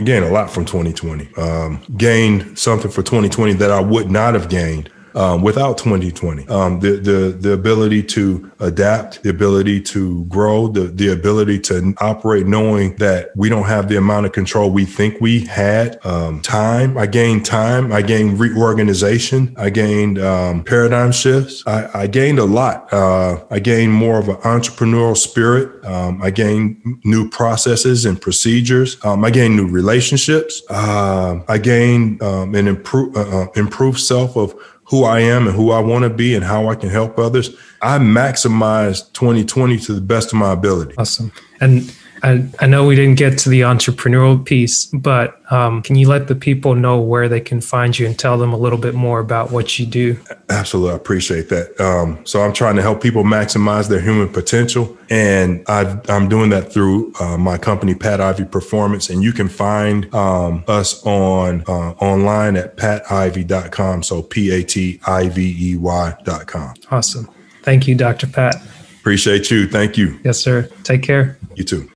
I 0.00 0.02
gained 0.02 0.24
a 0.24 0.30
lot 0.30 0.50
from 0.50 0.64
2020. 0.64 1.28
Um, 1.36 1.80
gained 1.96 2.58
something 2.58 2.90
for 2.90 3.02
2020 3.02 3.52
that 3.54 3.70
I 3.70 3.80
would 3.80 4.10
not 4.10 4.34
have 4.34 4.48
gained 4.48 4.90
um, 5.18 5.42
without 5.42 5.76
2020. 5.78 6.46
Um, 6.48 6.78
the, 6.78 6.92
the, 6.92 7.36
the 7.38 7.52
ability 7.52 8.04
to 8.04 8.52
adapt, 8.60 9.22
the 9.24 9.30
ability 9.30 9.80
to 9.80 10.24
grow, 10.26 10.68
the, 10.68 10.82
the 10.82 11.08
ability 11.08 11.58
to 11.58 11.92
operate 11.98 12.46
knowing 12.46 12.94
that 12.96 13.32
we 13.36 13.48
don't 13.48 13.66
have 13.66 13.88
the 13.88 13.96
amount 13.96 14.26
of 14.26 14.32
control 14.32 14.70
we 14.70 14.84
think 14.84 15.20
we 15.20 15.40
had. 15.40 15.98
Um, 16.06 16.40
time, 16.40 16.96
I 16.96 17.06
gained 17.06 17.44
time. 17.44 17.92
I 17.92 18.00
gained 18.00 18.38
reorganization. 18.38 19.54
I 19.58 19.70
gained 19.70 20.20
um, 20.20 20.62
paradigm 20.62 21.10
shifts. 21.10 21.64
I, 21.66 22.02
I, 22.02 22.06
gained 22.06 22.38
a 22.38 22.44
lot. 22.44 22.92
Uh, 22.92 23.44
I 23.50 23.58
gained 23.58 23.92
more 23.92 24.18
of 24.18 24.28
an 24.28 24.36
entrepreneurial 24.36 25.16
spirit. 25.16 25.84
Um, 25.84 26.22
I 26.22 26.30
gained 26.30 26.80
new 27.04 27.28
processes 27.28 28.06
and 28.06 28.20
procedures. 28.20 29.04
Um, 29.04 29.24
I 29.24 29.30
gained 29.30 29.56
new 29.56 29.66
relationships. 29.66 30.62
Uh, 30.70 31.40
I 31.48 31.58
gained 31.58 32.22
an 32.22 32.54
improve, 32.54 33.16
uh, 33.16 33.20
uh, 33.20 33.46
improved 33.56 33.98
self 33.98 34.36
of 34.36 34.54
who 34.88 35.04
I 35.04 35.20
am 35.20 35.46
and 35.46 35.54
who 35.54 35.70
I 35.70 35.80
want 35.80 36.04
to 36.04 36.10
be 36.10 36.34
and 36.34 36.44
how 36.44 36.68
I 36.68 36.74
can 36.74 36.88
help 36.88 37.18
others. 37.18 37.54
I 37.82 37.98
maximize 37.98 39.12
2020 39.12 39.78
to 39.80 39.92
the 39.92 40.00
best 40.00 40.32
of 40.32 40.38
my 40.38 40.52
ability. 40.52 40.94
Awesome. 40.96 41.30
And 41.60 41.94
I, 42.22 42.46
I 42.60 42.66
know 42.66 42.86
we 42.86 42.96
didn't 42.96 43.16
get 43.16 43.38
to 43.38 43.48
the 43.48 43.62
entrepreneurial 43.62 44.44
piece, 44.44 44.86
but 44.86 45.40
um, 45.52 45.82
can 45.82 45.96
you 45.96 46.08
let 46.08 46.28
the 46.28 46.34
people 46.34 46.74
know 46.74 47.00
where 47.00 47.28
they 47.28 47.40
can 47.40 47.60
find 47.60 47.98
you 47.98 48.06
and 48.06 48.18
tell 48.18 48.38
them 48.38 48.52
a 48.52 48.56
little 48.56 48.78
bit 48.78 48.94
more 48.94 49.20
about 49.20 49.50
what 49.50 49.78
you 49.78 49.86
do? 49.86 50.18
Absolutely. 50.48 50.92
I 50.92 50.96
appreciate 50.96 51.48
that. 51.48 51.80
Um, 51.80 52.24
so 52.24 52.42
I'm 52.42 52.52
trying 52.52 52.76
to 52.76 52.82
help 52.82 53.02
people 53.02 53.24
maximize 53.24 53.88
their 53.88 54.00
human 54.00 54.28
potential. 54.28 54.96
And 55.10 55.64
i 55.68 56.00
am 56.08 56.28
doing 56.28 56.50
that 56.50 56.72
through 56.72 57.12
uh, 57.20 57.38
my 57.38 57.56
company, 57.56 57.94
Pat 57.94 58.20
Ivey 58.20 58.44
Performance. 58.44 59.08
And 59.10 59.22
you 59.22 59.32
can 59.32 59.48
find 59.48 60.12
um, 60.14 60.64
us 60.68 61.04
on 61.06 61.62
uh, 61.66 61.92
online 61.92 62.56
at 62.56 62.76
pativey.com. 62.76 64.02
So 64.02 64.22
P 64.22 64.50
A 64.50 64.62
T 64.62 65.00
I 65.06 65.28
V 65.28 65.72
E 65.72 65.76
Y.com. 65.76 66.74
Awesome. 66.90 67.28
Thank 67.62 67.86
you, 67.86 67.94
Dr. 67.94 68.26
Pat. 68.26 68.56
Appreciate 69.00 69.50
you. 69.50 69.66
Thank 69.66 69.96
you. 69.96 70.18
Yes, 70.24 70.38
sir. 70.38 70.68
Take 70.84 71.02
care. 71.02 71.38
You 71.54 71.64
too. 71.64 71.90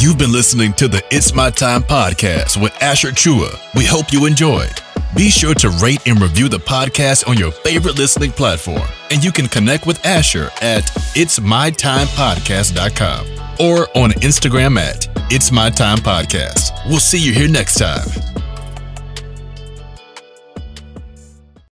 You've 0.00 0.16
been 0.16 0.30
listening 0.30 0.74
to 0.74 0.86
the 0.86 1.02
It's 1.10 1.34
My 1.34 1.50
Time 1.50 1.82
podcast 1.82 2.62
with 2.62 2.72
Asher 2.80 3.10
Chua. 3.10 3.58
We 3.74 3.84
hope 3.84 4.12
you 4.12 4.26
enjoyed. 4.26 4.80
Be 5.16 5.28
sure 5.28 5.54
to 5.54 5.70
rate 5.82 6.06
and 6.06 6.22
review 6.22 6.48
the 6.48 6.58
podcast 6.58 7.28
on 7.28 7.36
your 7.36 7.50
favorite 7.50 7.98
listening 7.98 8.30
platform. 8.30 8.86
And 9.10 9.24
you 9.24 9.32
can 9.32 9.48
connect 9.48 9.86
with 9.86 10.06
Asher 10.06 10.52
at 10.62 10.84
itsmytimepodcast.com 11.16 13.26
or 13.58 13.88
on 13.98 14.10
Instagram 14.20 14.78
at 14.78 15.08
It's 15.32 15.50
My 15.50 15.68
Time 15.68 15.98
Podcast. 15.98 16.70
We'll 16.88 17.00
see 17.00 17.18
you 17.18 17.32
here 17.32 17.48
next 17.48 17.74
time. 17.74 18.06